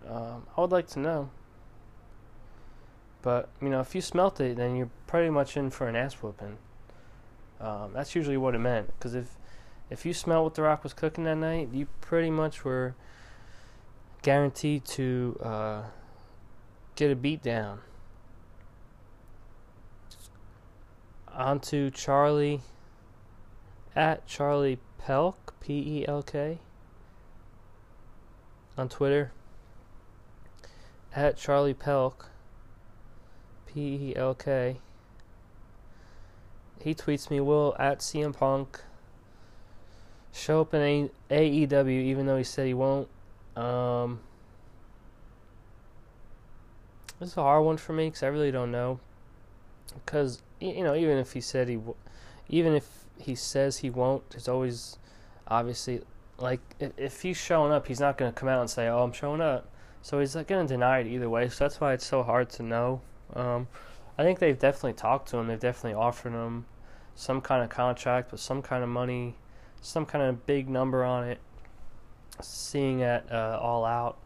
Um, 0.09 0.47
I 0.55 0.61
would 0.61 0.71
like 0.71 0.87
to 0.87 0.99
know. 0.99 1.29
But, 3.21 3.49
you 3.61 3.69
know, 3.69 3.81
if 3.81 3.93
you 3.93 4.01
smelt 4.01 4.39
it, 4.39 4.57
then 4.57 4.75
you're 4.75 4.89
pretty 5.05 5.29
much 5.29 5.57
in 5.57 5.69
for 5.69 5.87
an 5.87 5.95
ass 5.95 6.13
whooping. 6.15 6.57
Um, 7.59 7.91
that's 7.93 8.15
usually 8.15 8.37
what 8.37 8.55
it 8.55 8.59
meant. 8.59 8.87
Because 8.97 9.15
if, 9.15 9.37
if 9.89 10.05
you 10.05 10.13
smelled 10.13 10.43
what 10.45 10.55
The 10.55 10.61
Rock 10.61 10.83
was 10.83 10.93
cooking 10.93 11.25
that 11.25 11.35
night, 11.35 11.69
you 11.73 11.87
pretty 11.99 12.29
much 12.29 12.63
were 12.63 12.95
guaranteed 14.21 14.85
to 14.85 15.39
uh, 15.43 15.81
get 16.95 17.11
a 17.11 17.15
beat 17.15 17.41
down. 17.43 17.79
On 21.33 21.59
to 21.61 21.91
Charlie 21.91 22.61
at 23.95 24.25
Charlie 24.25 24.79
Pelk, 25.01 25.35
P 25.59 26.01
E 26.01 26.07
L 26.07 26.23
K, 26.23 26.59
on 28.77 28.89
Twitter. 28.89 29.31
At 31.17 31.35
Charlie 31.35 31.73
Pelk, 31.73 32.27
P 33.65 34.11
E 34.11 34.15
L 34.15 34.35
K. 34.35 34.77
He 36.79 36.93
tweets 36.93 37.31
me, 37.31 37.39
Will, 37.39 37.75
at 37.79 38.01
CM 38.01 38.37
Punk. 38.37 38.81
show 40.31 40.61
up 40.61 40.75
in 40.75 41.09
A- 41.31 41.67
AEW 41.67 41.89
even 41.89 42.27
though 42.27 42.37
he 42.37 42.43
said 42.43 42.67
he 42.67 42.75
won't. 42.75 43.07
Um, 43.55 44.19
this 47.19 47.29
is 47.29 47.37
a 47.37 47.41
hard 47.41 47.65
one 47.65 47.77
for 47.77 47.93
me 47.93 48.09
because 48.09 48.21
I 48.21 48.27
really 48.27 48.51
don't 48.51 48.71
know. 48.71 48.99
Because 49.95 50.43
you 50.59 50.83
know, 50.83 50.93
even 50.93 51.17
if 51.17 51.33
he 51.33 51.41
said 51.41 51.67
he, 51.67 51.77
w- 51.77 51.95
even 52.47 52.75
if 52.75 52.87
he 53.19 53.33
says 53.33 53.77
he 53.77 53.89
won't, 53.89 54.21
it's 54.35 54.47
always 54.47 54.99
obviously 55.47 56.03
like 56.37 56.59
if, 56.79 56.91
if 56.95 57.21
he's 57.23 57.37
showing 57.37 57.71
up, 57.71 57.87
he's 57.87 57.99
not 57.99 58.19
going 58.19 58.31
to 58.31 58.39
come 58.39 58.49
out 58.49 58.61
and 58.61 58.69
say, 58.69 58.87
"Oh, 58.87 59.01
I'm 59.01 59.13
showing 59.13 59.41
up." 59.41 59.67
So 60.07 60.21
he's 60.21 60.37
like 60.37 60.47
going 60.47 60.65
to 60.65 60.73
deny 60.73 60.99
it 60.99 61.07
either 61.07 61.29
way. 61.29 61.49
So 61.49 61.65
that's 61.65 61.81
why 61.81 61.91
it's 61.91 62.05
so 62.05 62.23
hard 62.23 62.49
to 62.51 62.63
know. 62.63 63.01
Um, 63.33 63.67
I 64.17 64.23
think 64.23 64.39
they've 64.39 64.57
definitely 64.57 64.93
talked 64.93 65.27
to 65.31 65.37
him. 65.37 65.47
They've 65.47 65.59
definitely 65.59 65.99
offered 65.99 66.31
him 66.31 66.65
some 67.13 67.41
kind 67.41 67.61
of 67.61 67.69
contract 67.69 68.31
with 68.31 68.39
some 68.39 68.61
kind 68.61 68.85
of 68.85 68.89
money, 68.89 69.35
some 69.81 70.05
kind 70.05 70.23
of 70.23 70.45
big 70.45 70.69
number 70.69 71.03
on 71.03 71.25
it. 71.27 71.39
Seeing 72.39 73.03
at 73.03 73.29
uh, 73.29 73.59
All 73.61 73.83
Out 73.83 74.17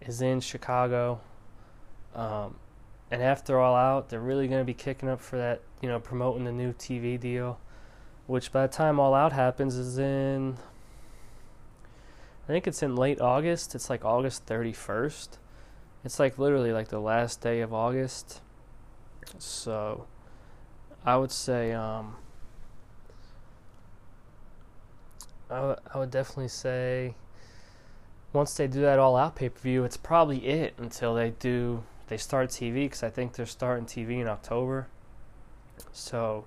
is 0.00 0.20
in 0.20 0.40
Chicago. 0.40 1.20
Um, 2.16 2.56
and 3.12 3.22
after 3.22 3.60
All 3.60 3.76
Out, 3.76 4.08
they're 4.08 4.18
really 4.18 4.48
going 4.48 4.62
to 4.62 4.64
be 4.64 4.74
kicking 4.74 5.08
up 5.08 5.20
for 5.20 5.36
that, 5.36 5.60
you 5.80 5.88
know, 5.88 6.00
promoting 6.00 6.42
the 6.42 6.50
new 6.50 6.72
TV 6.72 7.20
deal, 7.20 7.60
which 8.26 8.50
by 8.50 8.66
the 8.66 8.72
time 8.72 8.98
All 8.98 9.14
Out 9.14 9.32
happens 9.32 9.76
is 9.76 9.96
in. 9.96 10.56
I 12.44 12.52
think 12.52 12.66
it's 12.66 12.82
in 12.82 12.94
late 12.94 13.20
August. 13.20 13.74
It's 13.74 13.88
like 13.88 14.04
August 14.04 14.44
31st. 14.46 15.38
It's 16.04 16.18
like 16.18 16.38
literally 16.38 16.72
like 16.72 16.88
the 16.88 17.00
last 17.00 17.40
day 17.40 17.60
of 17.60 17.72
August. 17.72 18.42
So 19.38 20.06
I 21.04 21.16
would 21.16 21.32
say 21.32 21.72
um 21.72 22.16
I 25.50 25.56
w- 25.56 25.76
I 25.94 25.98
would 25.98 26.10
definitely 26.10 26.48
say 26.48 27.14
once 28.32 28.54
they 28.54 28.66
do 28.66 28.80
that 28.82 28.98
all 28.98 29.16
out 29.16 29.36
pay-per-view, 29.36 29.84
it's 29.84 29.96
probably 29.96 30.44
it 30.46 30.74
until 30.76 31.14
they 31.14 31.30
do 31.30 31.84
they 32.08 32.16
start 32.18 32.50
TV 32.50 32.90
cuz 32.90 33.02
I 33.02 33.08
think 33.08 33.32
they're 33.34 33.46
starting 33.46 33.86
TV 33.86 34.20
in 34.20 34.28
October. 34.28 34.88
So, 35.92 36.44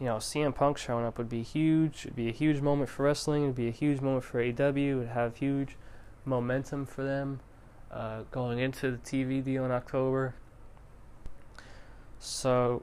you 0.00 0.06
know, 0.06 0.16
CM 0.16 0.54
Punk 0.54 0.78
showing 0.78 1.04
up 1.04 1.18
would 1.18 1.28
be 1.28 1.42
huge. 1.42 2.06
It'd 2.06 2.16
be 2.16 2.28
a 2.28 2.32
huge 2.32 2.62
moment 2.62 2.88
for 2.88 3.02
wrestling. 3.02 3.42
It'd 3.44 3.54
be 3.54 3.68
a 3.68 3.72
huge 3.72 4.00
moment 4.00 4.24
for 4.24 4.42
AEW. 4.42 4.76
It 4.76 4.94
would 4.94 5.08
have 5.08 5.36
huge 5.36 5.76
momentum 6.24 6.86
for 6.86 7.04
them 7.04 7.40
uh, 7.92 8.22
going 8.30 8.58
into 8.58 8.90
the 8.90 8.96
TV 8.98 9.44
deal 9.44 9.64
in 9.64 9.70
October. 9.70 10.34
So 12.18 12.82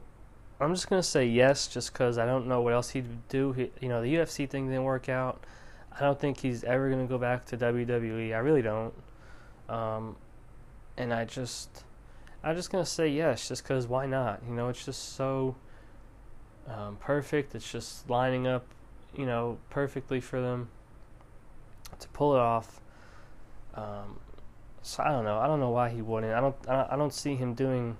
I'm 0.60 0.72
just 0.74 0.88
gonna 0.88 1.02
say 1.02 1.26
yes, 1.26 1.66
just 1.66 1.92
because 1.92 2.18
I 2.18 2.26
don't 2.26 2.46
know 2.46 2.60
what 2.60 2.72
else 2.72 2.90
he'd 2.90 3.28
do. 3.28 3.52
He, 3.52 3.70
you 3.80 3.88
know, 3.88 4.00
the 4.00 4.14
UFC 4.14 4.48
thing 4.48 4.68
didn't 4.68 4.84
work 4.84 5.08
out. 5.08 5.44
I 5.92 6.00
don't 6.00 6.20
think 6.20 6.38
he's 6.38 6.62
ever 6.62 6.88
gonna 6.88 7.06
go 7.06 7.18
back 7.18 7.46
to 7.46 7.56
WWE. 7.56 8.32
I 8.32 8.38
really 8.38 8.62
don't. 8.62 8.94
Um, 9.68 10.16
and 10.96 11.12
I 11.12 11.24
just, 11.24 11.84
I'm 12.44 12.54
just 12.54 12.70
gonna 12.70 12.86
say 12.86 13.08
yes, 13.08 13.48
just 13.48 13.64
because 13.64 13.88
why 13.88 14.06
not? 14.06 14.40
You 14.48 14.54
know, 14.54 14.68
it's 14.68 14.84
just 14.84 15.14
so 15.16 15.56
um, 16.88 16.96
perfect. 16.96 17.54
It's 17.54 17.70
just 17.70 18.08
lining 18.10 18.46
up, 18.46 18.66
you 19.16 19.26
know, 19.26 19.58
perfectly 19.70 20.20
for 20.20 20.40
them 20.40 20.68
to 21.98 22.08
pull 22.08 22.34
it 22.34 22.40
off. 22.40 22.80
Um, 23.74 24.18
so 24.82 25.02
I 25.02 25.10
don't 25.10 25.24
know. 25.24 25.38
I 25.38 25.46
don't 25.46 25.60
know 25.60 25.70
why 25.70 25.90
he 25.90 26.02
wouldn't. 26.02 26.32
I 26.32 26.40
don't. 26.40 26.56
I 26.68 26.96
don't 26.96 27.12
see 27.12 27.34
him 27.36 27.54
doing 27.54 27.98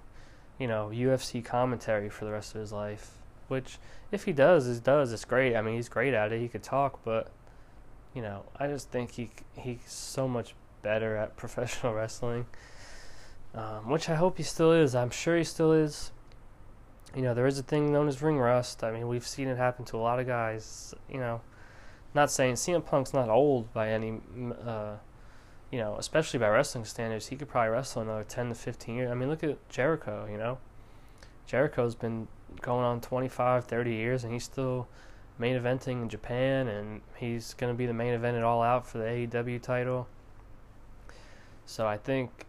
you 0.59 0.67
know, 0.67 0.91
UFC 0.93 1.45
commentary 1.45 2.09
for 2.09 2.25
the 2.25 2.33
rest 2.33 2.55
of 2.55 2.61
his 2.61 2.73
life. 2.73 3.13
Which, 3.47 3.79
if 4.13 4.25
he 4.25 4.33
does, 4.33 4.67
is 4.67 4.81
does. 4.81 5.13
It's 5.13 5.25
great. 5.25 5.57
I 5.57 5.63
mean, 5.63 5.77
he's 5.77 5.89
great 5.89 6.13
at 6.13 6.33
it. 6.33 6.41
He 6.41 6.49
could 6.49 6.63
talk, 6.63 7.01
but 7.05 7.31
you 8.15 8.21
know, 8.21 8.45
I 8.59 8.67
just 8.67 8.91
think 8.91 9.13
he 9.13 9.31
he's 9.57 9.81
so 9.87 10.29
much 10.29 10.55
better 10.83 11.17
at 11.17 11.37
professional 11.37 11.95
wrestling. 11.95 12.47
Um, 13.55 13.89
which 13.89 14.11
I 14.11 14.15
hope 14.15 14.37
he 14.37 14.43
still 14.43 14.73
is. 14.73 14.95
I'm 14.95 15.11
sure 15.11 15.37
he 15.37 15.45
still 15.45 15.73
is. 15.73 16.13
You 17.15 17.23
know, 17.23 17.35
there 17.35 17.47
is 17.47 17.59
a 17.59 17.63
thing 17.63 17.93
known 17.93 18.09
as 18.09 18.21
ring 18.23 18.39
rust. 18.39 18.85
I 18.85 18.91
mean, 18.91 19.09
we've 19.09 19.27
seen 19.27 19.49
it 19.49 19.57
happen 19.57 19.85
to 19.87 19.97
a 19.97 19.99
lot 19.99 20.21
of 20.21 20.27
guys. 20.27 20.95
You 21.11 21.19
know, 21.19 21.41
not 22.15 22.31
saying 22.31 22.55
CM 22.55 22.85
Punk's 22.85 23.15
not 23.15 23.29
old 23.29 23.73
by 23.73 23.91
any 23.91 24.21
uh, 24.65 24.97
you 25.71 25.79
know, 25.79 25.97
especially 25.99 26.39
by 26.39 26.49
wrestling 26.49 26.85
standards, 26.85 27.27
he 27.27 27.37
could 27.37 27.49
probably 27.49 27.71
wrestle 27.71 28.03
another 28.03 28.25
10 28.25 28.49
to 28.49 28.55
15 28.55 28.95
years. 28.95 29.11
I 29.11 29.15
mean, 29.15 29.29
look 29.29 29.45
at 29.45 29.69
Jericho, 29.69 30.27
you 30.31 30.39
know. 30.39 30.59
Jericho's 31.47 31.95
been 31.95 32.29
going 32.61 32.85
on 32.85 33.01
25, 33.01 33.65
30 33.65 33.93
years, 33.93 34.25
and 34.25 34.33
he's 34.33 34.45
still 34.45 34.89
main 35.39 35.61
eventing 35.61 36.03
in 36.03 36.09
Japan, 36.09 36.69
and 36.69 37.03
he's 37.17 37.55
going 37.55 37.73
to 37.73 37.77
be 37.77 37.87
the 37.87 37.95
main 37.95 38.15
event 38.15 38.37
at 38.37 38.43
All 38.43 38.63
Out 38.63 38.87
for 38.87 38.99
the 38.99 39.05
AEW 39.05 39.61
title. 39.61 40.09
So 41.67 41.87
I 41.87 41.99
think, 41.99 42.47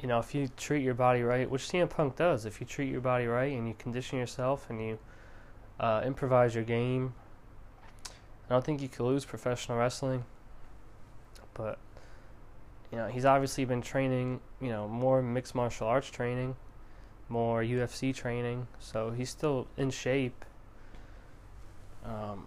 you 0.00 0.08
know, 0.08 0.18
if 0.18 0.34
you 0.34 0.48
treat 0.56 0.82
your 0.82 0.94
body 0.94 1.22
right, 1.22 1.48
which 1.48 1.62
CM 1.62 1.88
Punk 1.88 2.16
does, 2.16 2.46
if 2.46 2.60
you 2.60 2.66
treat 2.66 2.90
your 2.90 3.00
body 3.00 3.26
right 3.26 3.52
and 3.52 3.68
you 3.68 3.74
condition 3.74 4.18
yourself 4.18 4.66
and 4.70 4.80
you 4.80 4.98
uh, 5.78 6.02
improvise 6.04 6.54
your 6.54 6.64
game, 6.64 7.14
I 8.06 8.54
don't 8.54 8.64
think 8.64 8.80
you 8.80 8.88
could 8.88 9.04
lose 9.04 9.24
professional 9.24 9.78
wrestling. 9.78 10.24
But 11.54 11.78
you 12.90 12.98
know, 12.98 13.08
he's 13.08 13.24
obviously 13.24 13.64
been 13.64 13.82
training, 13.82 14.40
you 14.60 14.70
know, 14.70 14.88
more 14.88 15.22
mixed 15.22 15.54
martial 15.54 15.86
arts 15.86 16.10
training, 16.10 16.56
more 17.28 17.62
UFC 17.62 18.14
training, 18.14 18.66
so 18.78 19.10
he's 19.10 19.30
still 19.30 19.68
in 19.76 19.90
shape. 19.90 20.44
Um, 22.04 22.46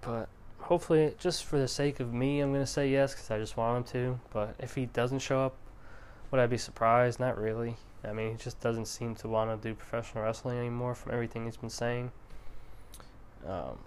but 0.00 0.28
hopefully, 0.58 1.14
just 1.18 1.44
for 1.44 1.58
the 1.58 1.68
sake 1.68 2.00
of 2.00 2.12
me, 2.12 2.40
I'm 2.40 2.50
going 2.50 2.64
to 2.64 2.70
say 2.70 2.88
yes 2.88 3.12
because 3.14 3.30
I 3.30 3.38
just 3.38 3.56
want 3.56 3.76
him 3.76 3.92
to. 3.92 4.20
But 4.32 4.54
if 4.58 4.74
he 4.74 4.86
doesn't 4.86 5.20
show 5.20 5.40
up, 5.40 5.54
would 6.30 6.40
I 6.40 6.46
be 6.46 6.58
surprised? 6.58 7.20
Not 7.20 7.38
really. 7.38 7.76
I 8.04 8.12
mean, 8.12 8.32
he 8.32 8.36
just 8.36 8.60
doesn't 8.60 8.86
seem 8.86 9.14
to 9.16 9.28
want 9.28 9.50
to 9.50 9.68
do 9.68 9.74
professional 9.74 10.24
wrestling 10.24 10.58
anymore 10.58 10.94
from 10.94 11.12
everything 11.12 11.44
he's 11.44 11.56
been 11.56 11.70
saying. 11.70 12.12
Um, 13.46 13.78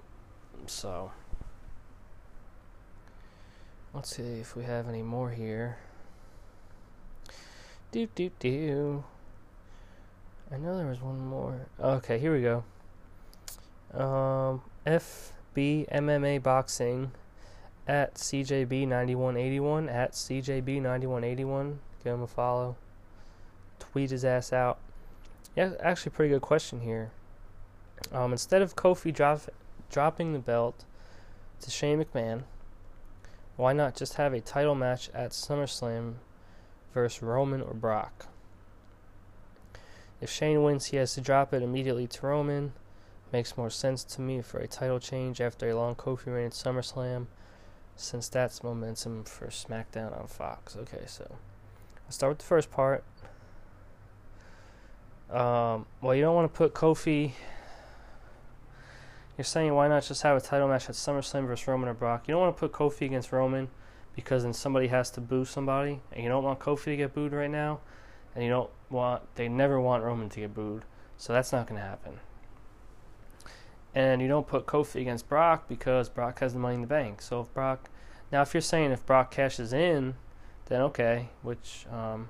so. 0.68 1.12
Let's 3.94 4.16
see 4.16 4.24
if 4.24 4.56
we 4.56 4.64
have 4.64 4.90
any 4.90 5.04
more 5.04 5.30
here. 5.30 5.78
Do 7.92 8.08
do 8.16 8.32
do. 8.40 9.04
I 10.52 10.58
know 10.58 10.78
there 10.78 10.88
was 10.88 11.00
one 11.00 11.20
more. 11.20 11.68
Okay, 11.80 12.18
here 12.18 12.34
we 12.34 12.42
go. 12.42 12.64
Um, 13.94 14.64
FB 14.88 15.88
MMA 15.92 16.42
Boxing 16.42 17.12
at 17.88 18.16
CJB9181 18.16 19.94
at 19.94 20.14
CJB9181. 20.14 21.78
Give 22.04 22.14
him 22.14 22.22
a 22.22 22.28
follow. 22.28 22.76
Tweet 23.80 24.12
his 24.12 24.26
ass 24.26 24.52
out. 24.52 24.80
Yeah, 25.56 25.74
actually, 25.80 26.12
pretty 26.12 26.34
good 26.34 26.42
question 26.42 26.82
here. 26.82 27.12
Um, 28.12 28.32
instead 28.32 28.62
of 28.62 28.76
Kofi 28.76 29.14
drop, 29.14 29.42
dropping 29.92 30.34
the 30.34 30.40
belt 30.40 30.84
to 31.62 31.72
Shane 31.72 32.04
McMahon, 32.04 32.44
why 33.56 33.72
not 33.72 33.96
just 33.96 34.16
have 34.16 34.34
a 34.34 34.42
title 34.42 34.76
match 34.76 35.10
at 35.14 35.32
SummerSlam 35.32 36.16
versus 36.94 37.22
Roman 37.22 37.62
or 37.62 37.74
Brock? 37.74 38.28
If 40.20 40.30
Shane 40.32 40.64
wins, 40.64 40.88
he 40.88 40.98
has 40.98 41.14
to 41.16 41.22
drop 41.22 41.54
it 41.54 41.62
immediately 41.62 42.08
to 42.08 42.26
Roman. 42.26 42.74
Makes 43.32 43.58
more 43.58 43.70
sense 43.70 44.04
to 44.06 44.22
me 44.22 44.42
for 44.42 44.60
a 44.60 44.68
title 44.68 45.00
change 45.00 45.42
after 45.42 45.70
a 45.70 45.76
long 45.76 45.96
Kofi 45.96 46.28
reign 46.28 46.48
at 46.48 46.52
SummerSlam, 46.54 47.28
since 47.96 48.30
that's 48.30 48.64
momentum 48.64 49.24
for 49.24 49.48
SmackDown 49.48 50.18
on 50.20 50.28
Fox. 50.28 50.76
Okay, 50.76 51.04
so 51.08 51.36
I'll 52.06 52.12
start 52.12 52.32
with 52.32 52.40
the 52.40 52.46
first 52.46 52.72
part. 52.72 53.04
Um, 55.30 55.88
well, 56.02 56.14
you 56.14 56.22
don't 56.22 56.36
want 56.36 56.54
to 56.54 56.58
put 56.58 56.74
Kofi. 56.74 57.32
You're 59.38 59.46
saying 59.46 59.74
why 59.74 59.88
not 59.88 60.04
just 60.04 60.22
have 60.22 60.38
a 60.38 60.42
title 60.42 60.68
match 60.68 60.90
at 60.90 60.96
SummerSlam 60.96 61.48
versus 61.48 61.68
Roman 61.68 61.90
or 61.90 61.96
Brock? 61.96 62.28
You 62.28 62.34
don't 62.34 62.42
want 62.42 62.56
to 62.56 62.60
put 62.60 62.72
Kofi 62.72 63.08
against 63.08 63.32
Roman 63.32 63.70
because 64.16 64.44
then 64.44 64.54
somebody 64.54 64.88
has 64.88 65.10
to 65.12 65.22
boo 65.22 65.44
somebody, 65.44 66.02
and 66.12 66.24
you 66.24 66.30
don't 66.30 66.44
want 66.44 66.60
Kofi 66.60 66.86
to 66.86 66.98
get 66.98 67.16
booed 67.16 67.34
right 67.34 67.50
now, 67.50 67.80
and 68.36 68.44
you 68.44 68.50
don't 68.50 68.70
want 68.92 69.24
they 69.36 69.48
never 69.48 69.80
want 69.82 70.04
Roman 70.04 70.30
to 70.30 70.40
get 70.40 70.54
booed, 70.54 70.84
so 71.18 71.34
that's 71.34 71.52
not 71.52 71.68
going 71.68 71.82
to 71.82 71.86
happen. 71.86 72.20
And 73.96 74.22
you 74.22 74.28
don't 74.28 74.48
put 74.48 74.66
Kofi 74.66 75.02
against 75.02 75.28
Brock 75.28 75.68
because 75.68 76.10
Brock 76.10 76.40
has 76.40 76.54
the 76.54 76.60
money 76.60 76.76
in 76.76 76.82
the 76.82 76.88
bank. 76.88 77.22
So 77.22 77.42
if 77.42 77.54
Brock, 77.54 77.90
now 78.32 78.42
if 78.42 78.54
you're 78.54 78.62
saying 78.62 78.92
if 78.92 79.06
Brock 79.06 79.32
cashes 79.32 79.74
in, 79.74 80.16
then 80.66 80.82
okay, 80.82 81.30
which 81.42 81.86
um, 81.92 82.30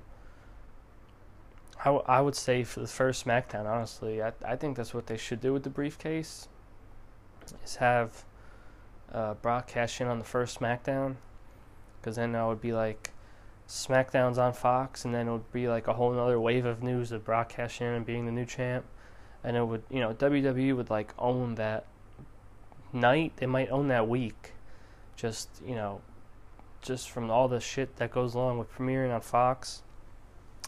I, 1.80 1.84
w- 1.84 2.04
I 2.06 2.20
would 2.20 2.34
say 2.34 2.64
for 2.64 2.80
the 2.80 2.86
first 2.86 3.24
SmackDown, 3.24 3.66
honestly, 3.66 4.22
I 4.22 4.32
I 4.44 4.56
think 4.56 4.76
that's 4.76 4.94
what 4.94 5.06
they 5.06 5.16
should 5.16 5.40
do 5.40 5.52
with 5.52 5.62
the 5.62 5.70
briefcase. 5.70 6.48
Is 7.64 7.76
have 7.76 8.24
uh, 9.12 9.34
Brock 9.34 9.68
cash 9.68 10.00
in 10.00 10.06
on 10.06 10.18
the 10.18 10.24
first 10.24 10.58
SmackDown, 10.58 11.16
because 12.00 12.16
then 12.16 12.32
that 12.32 12.44
would 12.44 12.60
be 12.60 12.72
like 12.72 13.12
SmackDown's 13.68 14.38
on 14.38 14.52
Fox, 14.52 15.04
and 15.04 15.14
then 15.14 15.28
it 15.28 15.32
would 15.32 15.52
be 15.52 15.68
like 15.68 15.86
a 15.86 15.94
whole 15.94 16.18
other 16.18 16.40
wave 16.40 16.64
of 16.64 16.82
news 16.82 17.12
of 17.12 17.24
Brock 17.24 17.50
cashing 17.50 17.86
in 17.86 17.92
and 17.94 18.06
being 18.06 18.26
the 18.26 18.32
new 18.32 18.46
champ, 18.46 18.84
and 19.42 19.56
it 19.56 19.64
would 19.66 19.82
you 19.90 20.00
know 20.00 20.12
WWE 20.14 20.76
would 20.76 20.90
like 20.90 21.14
own 21.18 21.54
that 21.56 21.86
night. 22.92 23.32
They 23.36 23.46
might 23.46 23.70
own 23.70 23.88
that 23.88 24.08
week, 24.08 24.52
just 25.16 25.48
you 25.66 25.74
know, 25.74 26.00
just 26.84 27.10
from 27.10 27.30
all 27.30 27.48
the 27.48 27.60
shit 27.60 27.96
that 27.96 28.12
goes 28.12 28.34
along 28.34 28.58
with 28.58 28.72
premiering 28.72 29.12
on 29.12 29.20
Fox 29.20 29.82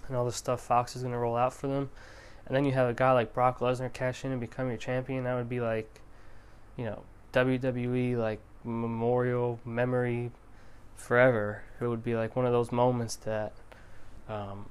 and 0.09 0.17
all 0.17 0.25
the 0.25 0.33
stuff 0.33 0.61
Fox 0.61 0.97
is 0.97 1.03
going 1.03 1.13
to 1.13 1.19
roll 1.19 1.37
out 1.37 1.53
for 1.53 1.67
them. 1.67 1.91
And 2.47 2.57
then 2.57 2.65
you 2.65 2.73
have 2.73 2.89
a 2.89 2.95
guy 2.95 3.13
like 3.13 3.35
Brock 3.35 3.59
Lesnar 3.59 3.93
cash 3.93 4.25
in 4.25 4.33
and 4.33 4.41
become 4.41 4.69
your 4.69 4.77
champion. 4.77 5.25
That 5.25 5.35
would 5.35 5.49
be 5.49 5.61
like, 5.61 6.01
you 6.77 6.85
know, 6.85 7.03
WWE 7.33 8.17
like 8.17 8.41
memorial 8.65 9.61
memory 9.65 10.31
forever. 10.95 11.63
It 11.81 11.87
would 11.87 12.05
be 12.05 12.15
like 12.15 12.35
one 12.35 12.47
of 12.47 12.53
those 12.53 12.73
moments 12.73 13.17
that 13.17 13.53
um, 14.29 14.67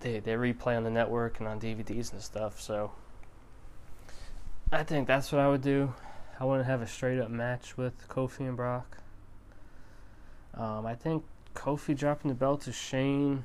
they 0.00 0.18
they 0.18 0.32
replay 0.32 0.76
on 0.76 0.84
the 0.84 0.90
network 0.90 1.38
and 1.38 1.48
on 1.48 1.60
DVDs 1.60 2.12
and 2.12 2.22
stuff. 2.22 2.60
So 2.60 2.92
I 4.72 4.82
think 4.82 5.06
that's 5.06 5.30
what 5.30 5.40
I 5.40 5.48
would 5.48 5.62
do. 5.62 5.94
I 6.38 6.44
wouldn't 6.44 6.66
have 6.66 6.80
a 6.80 6.86
straight 6.86 7.20
up 7.20 7.30
match 7.30 7.76
with 7.76 8.08
Kofi 8.08 8.40
and 8.40 8.56
Brock. 8.56 8.98
Um, 10.54 10.86
I 10.86 10.94
think 10.94 11.24
Kofi 11.54 11.96
dropping 11.96 12.28
the 12.28 12.34
belt 12.34 12.62
to 12.62 12.72
Shane. 12.72 13.44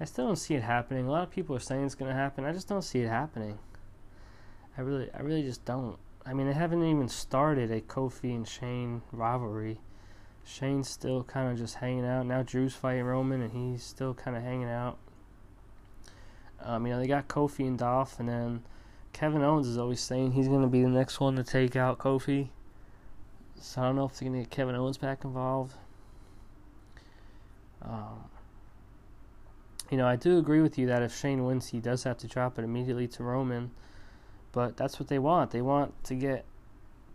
I 0.00 0.04
still 0.04 0.26
don't 0.26 0.36
see 0.36 0.54
it 0.54 0.62
happening. 0.62 1.06
A 1.06 1.10
lot 1.10 1.22
of 1.22 1.30
people 1.30 1.54
are 1.54 1.60
saying 1.60 1.84
it's 1.84 1.94
going 1.94 2.10
to 2.10 2.16
happen. 2.16 2.44
I 2.44 2.52
just 2.52 2.68
don't 2.68 2.82
see 2.82 3.00
it 3.00 3.08
happening. 3.08 3.58
I 4.76 4.80
really, 4.80 5.08
I 5.14 5.20
really 5.20 5.42
just 5.42 5.64
don't. 5.64 5.98
I 6.26 6.32
mean, 6.32 6.46
they 6.46 6.54
haven't 6.54 6.82
even 6.82 7.08
started 7.08 7.70
a 7.70 7.80
Kofi 7.80 8.34
and 8.34 8.48
Shane 8.48 9.02
rivalry. 9.12 9.78
Shane's 10.44 10.88
still 10.88 11.22
kind 11.22 11.50
of 11.50 11.58
just 11.58 11.76
hanging 11.76 12.04
out. 12.04 12.26
Now 12.26 12.42
Drew's 12.42 12.74
fighting 12.74 13.04
Roman, 13.04 13.40
and 13.40 13.52
he's 13.52 13.82
still 13.82 14.14
kind 14.14 14.36
of 14.36 14.42
hanging 14.42 14.68
out. 14.68 14.98
Um, 16.60 16.86
you 16.86 16.92
know, 16.92 17.00
they 17.00 17.06
got 17.06 17.28
Kofi 17.28 17.66
and 17.66 17.78
Dolph, 17.78 18.18
and 18.18 18.28
then 18.28 18.62
Kevin 19.12 19.42
Owens 19.42 19.66
is 19.66 19.78
always 19.78 20.00
saying 20.00 20.32
he's 20.32 20.48
going 20.48 20.62
to 20.62 20.68
be 20.68 20.82
the 20.82 20.88
next 20.88 21.20
one 21.20 21.36
to 21.36 21.44
take 21.44 21.76
out 21.76 21.98
Kofi. 21.98 22.48
So 23.64 23.80
I 23.80 23.86
don't 23.86 23.96
know 23.96 24.04
if 24.04 24.18
they're 24.18 24.28
going 24.28 24.38
to 24.38 24.46
get 24.46 24.54
Kevin 24.54 24.76
Owens 24.76 24.98
back 24.98 25.24
involved. 25.24 25.74
Um, 27.80 28.24
you 29.90 29.96
know, 29.96 30.06
I 30.06 30.16
do 30.16 30.38
agree 30.38 30.60
with 30.60 30.78
you 30.78 30.86
that 30.88 31.02
if 31.02 31.16
Shane 31.16 31.44
wins, 31.44 31.68
he 31.68 31.80
does 31.80 32.04
have 32.04 32.18
to 32.18 32.28
drop 32.28 32.58
it 32.58 32.62
immediately 32.62 33.08
to 33.08 33.24
Roman. 33.24 33.70
But 34.52 34.76
that's 34.76 35.00
what 35.00 35.08
they 35.08 35.18
want. 35.18 35.50
They 35.50 35.62
want 35.62 35.94
to 36.04 36.14
get 36.14 36.44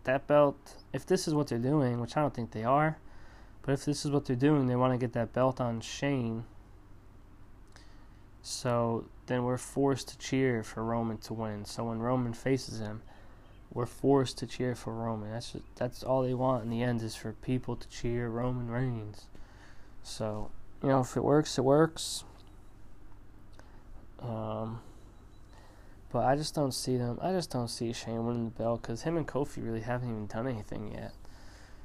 that 0.04 0.26
belt. 0.26 0.74
If 0.92 1.06
this 1.06 1.28
is 1.28 1.34
what 1.34 1.46
they're 1.46 1.58
doing, 1.58 2.00
which 2.00 2.16
I 2.16 2.20
don't 2.20 2.34
think 2.34 2.50
they 2.50 2.64
are, 2.64 2.98
but 3.62 3.72
if 3.72 3.84
this 3.84 4.04
is 4.04 4.10
what 4.10 4.24
they're 4.24 4.34
doing, 4.34 4.66
they 4.66 4.76
want 4.76 4.92
to 4.92 4.98
get 4.98 5.12
that 5.12 5.32
belt 5.32 5.60
on 5.60 5.80
Shane. 5.80 6.44
So 8.42 9.04
then 9.26 9.44
we're 9.44 9.56
forced 9.56 10.08
to 10.08 10.18
cheer 10.18 10.64
for 10.64 10.82
Roman 10.82 11.18
to 11.18 11.32
win. 11.32 11.64
So 11.64 11.84
when 11.84 12.00
Roman 12.00 12.34
faces 12.34 12.80
him, 12.80 13.02
we're 13.72 13.86
forced 13.86 14.38
to 14.38 14.46
cheer 14.46 14.74
for 14.74 14.92
Roman. 14.92 15.30
That's 15.30 15.52
just, 15.52 15.64
that's 15.76 16.02
all 16.02 16.22
they 16.22 16.34
want 16.34 16.64
in 16.64 16.70
the 16.70 16.82
end 16.82 17.02
is 17.02 17.14
for 17.14 17.32
people 17.32 17.76
to 17.76 17.88
cheer 17.88 18.28
Roman 18.28 18.68
Reigns. 18.68 19.26
So 20.02 20.50
you 20.82 20.88
know, 20.88 21.00
if 21.00 21.16
it 21.16 21.24
works, 21.24 21.58
it 21.58 21.64
works. 21.64 22.24
Um, 24.20 24.80
but 26.12 26.24
I 26.24 26.36
just 26.36 26.54
don't 26.54 26.72
see 26.72 26.96
them. 26.96 27.18
I 27.22 27.32
just 27.32 27.50
don't 27.50 27.68
see 27.68 27.92
Shane 27.92 28.26
winning 28.26 28.46
the 28.46 28.50
belt 28.50 28.82
because 28.82 29.02
him 29.02 29.16
and 29.16 29.26
Kofi 29.26 29.64
really 29.64 29.80
haven't 29.80 30.08
even 30.08 30.26
done 30.26 30.46
anything 30.46 30.92
yet. 30.92 31.12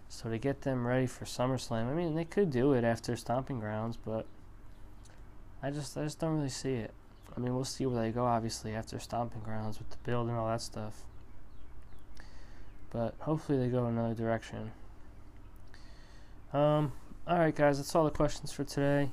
So 0.09 0.29
to 0.29 0.37
get 0.37 0.61
them 0.61 0.87
ready 0.87 1.07
for 1.07 1.25
SummerSlam, 1.25 1.89
I 1.89 1.93
mean, 1.93 2.15
they 2.15 2.25
could 2.25 2.51
do 2.51 2.73
it 2.73 2.83
after 2.83 3.15
Stomping 3.15 3.59
Grounds, 3.59 3.97
but 3.97 4.25
I 5.61 5.71
just 5.71 5.97
I 5.97 6.03
just 6.03 6.19
don't 6.19 6.37
really 6.37 6.49
see 6.49 6.75
it. 6.75 6.93
I 7.35 7.39
mean, 7.39 7.53
we'll 7.53 7.65
see 7.65 7.85
where 7.85 8.01
they 8.01 8.11
go, 8.11 8.25
obviously, 8.25 8.73
after 8.73 8.99
Stomping 8.99 9.41
Grounds 9.41 9.77
with 9.77 9.89
the 9.89 9.97
build 10.03 10.29
and 10.29 10.37
all 10.37 10.47
that 10.47 10.61
stuff. 10.61 11.03
But 12.95 13.15
hopefully 13.19 13.57
they 13.57 13.67
go 13.67 13.87
another 13.87 14.13
direction. 14.13 14.71
Um, 16.53 16.93
all 17.27 17.37
right, 17.37 17.53
guys, 17.53 17.75
that's 17.75 17.93
all 17.93 18.05
the 18.05 18.09
questions 18.09 18.53
for 18.53 18.63
today. 18.63 19.11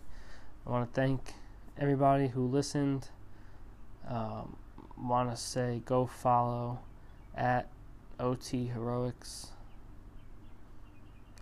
I 0.65 0.71
want 0.71 0.89
to 0.89 1.01
thank 1.01 1.35
everybody 1.77 2.29
who 2.29 2.47
listened. 2.47 3.09
Um, 4.09 4.57
want 4.97 5.31
to 5.31 5.37
say 5.37 5.83
go 5.85 6.07
follow 6.07 6.79
at 7.35 7.67
OT 8.21 8.67
Heroics. 8.67 9.49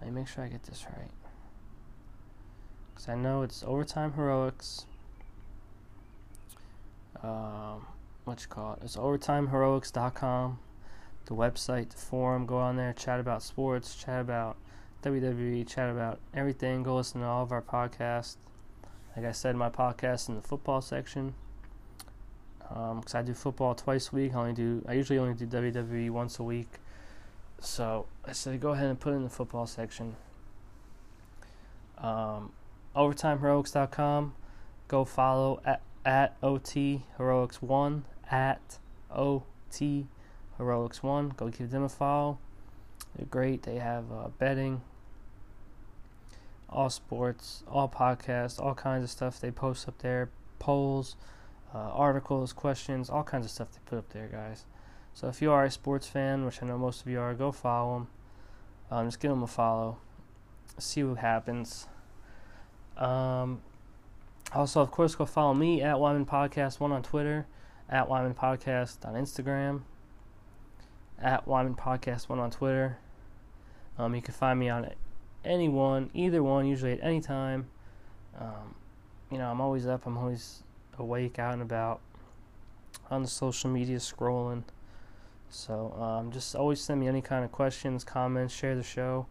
Let 0.00 0.10
me 0.10 0.20
make 0.20 0.28
sure 0.28 0.42
I 0.42 0.48
get 0.48 0.62
this 0.62 0.86
right. 0.86 1.10
Because 2.94 3.10
I 3.10 3.16
know 3.16 3.42
it's 3.42 3.62
Overtime 3.62 4.14
Heroics 4.14 4.86
um, 7.22 7.86
what 8.24 8.40
you 8.40 8.48
call 8.48 8.74
it? 8.74 8.80
It's 8.84 8.96
overtimeheroics.com, 8.96 10.58
the 11.30 11.36
website, 11.36 11.90
the 11.90 11.96
forum. 11.96 12.44
Go 12.44 12.58
on 12.58 12.76
there, 12.76 12.92
chat 12.92 13.20
about 13.20 13.42
sports, 13.42 13.94
chat 13.94 14.20
about 14.20 14.56
WWE, 15.04 15.66
chat 15.66 15.88
about 15.88 16.18
everything. 16.34 16.82
Go 16.82 16.96
listen 16.96 17.20
to 17.20 17.26
all 17.26 17.44
of 17.44 17.52
our 17.52 17.62
podcasts. 17.62 18.36
Like 19.16 19.24
I 19.24 19.32
said, 19.32 19.54
my 19.54 19.70
podcast 19.70 20.28
in 20.28 20.34
the 20.34 20.42
football 20.42 20.80
section. 20.80 21.34
Because 22.58 23.14
um, 23.14 23.20
I 23.20 23.22
do 23.22 23.32
football 23.32 23.76
twice 23.76 24.10
a 24.12 24.16
week. 24.16 24.34
I 24.34 24.38
only 24.38 24.52
do. 24.52 24.84
I 24.88 24.94
usually 24.94 25.18
only 25.20 25.34
do 25.34 25.46
WWE 25.46 26.10
once 26.10 26.40
a 26.40 26.42
week. 26.42 26.68
So 27.60 28.06
I 28.24 28.32
said, 28.32 28.60
go 28.60 28.70
ahead 28.70 28.86
and 28.86 28.98
put 28.98 29.14
in 29.14 29.22
the 29.22 29.30
football 29.30 29.66
section. 29.66 30.16
Um, 31.96 32.52
overtimeheroics.com. 32.96 34.34
Go 34.88 35.04
follow 35.04 35.60
at 35.64 35.80
at 36.04 36.36
OT 36.42 37.02
Heroics 37.18 37.62
One 37.62 38.04
at 38.30 38.78
OT 39.10 40.06
Heroics 40.60 41.02
One. 41.02 41.30
Go 41.36 41.48
give 41.48 41.70
them 41.70 41.82
a 41.82 41.88
follow. 41.88 42.38
They're 43.16 43.26
great. 43.26 43.62
They 43.62 43.76
have 43.76 44.12
uh, 44.12 44.28
betting, 44.38 44.82
all 46.68 46.90
sports, 46.90 47.64
all 47.66 47.88
podcasts, 47.88 48.60
all 48.60 48.74
kinds 48.74 49.02
of 49.02 49.10
stuff 49.10 49.40
they 49.40 49.50
post 49.50 49.88
up 49.88 49.98
there. 49.98 50.30
Polls, 50.58 51.16
uh, 51.74 51.78
articles, 51.78 52.52
questions, 52.52 53.08
all 53.08 53.24
kinds 53.24 53.46
of 53.46 53.50
stuff 53.50 53.68
they 53.72 53.80
put 53.86 53.98
up 53.98 54.10
there, 54.10 54.28
guys. 54.28 54.66
So 55.14 55.28
if 55.28 55.40
you 55.40 55.50
are 55.50 55.64
a 55.64 55.70
sports 55.70 56.06
fan, 56.06 56.44
which 56.44 56.62
I 56.62 56.66
know 56.66 56.78
most 56.78 57.00
of 57.00 57.08
you 57.08 57.18
are, 57.18 57.34
go 57.34 57.50
follow 57.52 57.94
them. 57.94 58.08
Um, 58.90 59.06
just 59.06 59.20
give 59.20 59.30
them 59.30 59.42
a 59.42 59.46
follow. 59.46 59.98
See 60.78 61.02
what 61.02 61.18
happens. 61.18 61.86
Um, 62.96 63.62
also, 64.52 64.80
of 64.80 64.90
course, 64.90 65.14
go 65.14 65.24
follow 65.24 65.54
me 65.54 65.80
at 65.82 65.96
Yman 65.96 66.26
Podcast 66.26 66.80
One 66.80 66.92
on 66.92 67.02
Twitter, 67.02 67.46
at 67.88 68.08
Yman 68.08 68.34
Podcast 68.34 69.06
on 69.06 69.14
Instagram, 69.14 69.82
at 71.22 71.46
Yman 71.46 71.76
Podcast 71.76 72.28
One 72.28 72.38
on 72.38 72.50
Twitter. 72.50 72.98
Um, 73.98 74.14
you 74.14 74.22
can 74.22 74.34
find 74.34 74.58
me 74.58 74.68
on 74.68 74.90
any 75.44 75.68
one, 75.68 76.10
either 76.14 76.42
one, 76.42 76.66
usually 76.66 76.92
at 76.92 77.02
any 77.02 77.20
time. 77.20 77.68
Um, 78.38 78.74
you 79.30 79.38
know, 79.38 79.50
I'm 79.50 79.60
always 79.60 79.86
up. 79.86 80.06
I'm 80.06 80.16
always 80.16 80.62
awake, 80.98 81.38
out 81.38 81.52
and 81.52 81.62
about, 81.62 82.00
on 83.10 83.22
the 83.22 83.28
social 83.28 83.70
media, 83.70 83.98
scrolling. 83.98 84.64
So 85.48 85.92
um, 86.00 86.30
just 86.30 86.54
always 86.54 86.80
send 86.80 87.00
me 87.00 87.08
any 87.08 87.20
kind 87.20 87.44
of 87.44 87.52
questions, 87.52 88.04
comments, 88.04 88.54
share 88.54 88.76
the 88.76 88.82
show. 88.82 89.26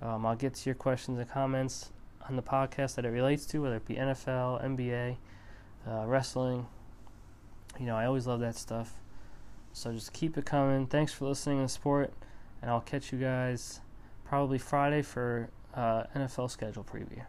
Um, 0.00 0.24
I'll 0.24 0.36
get 0.36 0.54
to 0.54 0.68
your 0.68 0.74
questions 0.74 1.18
and 1.18 1.28
comments 1.28 1.90
on 2.28 2.36
the 2.36 2.42
podcast 2.42 2.94
that 2.96 3.04
it 3.04 3.10
relates 3.10 3.46
to, 3.46 3.62
whether 3.62 3.76
it 3.76 3.86
be 3.86 3.94
NFL, 3.94 4.64
NBA, 4.64 5.16
uh, 5.88 6.06
wrestling. 6.06 6.66
You 7.78 7.86
know, 7.86 7.96
I 7.96 8.06
always 8.06 8.26
love 8.26 8.40
that 8.40 8.56
stuff. 8.56 8.94
So 9.76 9.92
just 9.92 10.14
keep 10.14 10.38
it 10.38 10.46
coming. 10.46 10.86
Thanks 10.86 11.12
for 11.12 11.26
listening 11.26 11.60
and 11.60 11.70
support, 11.70 12.10
and 12.62 12.70
I'll 12.70 12.80
catch 12.80 13.12
you 13.12 13.18
guys 13.18 13.82
probably 14.24 14.56
Friday 14.56 15.02
for 15.02 15.50
uh, 15.74 16.04
NFL 16.16 16.50
schedule 16.50 16.82
preview. 16.82 17.22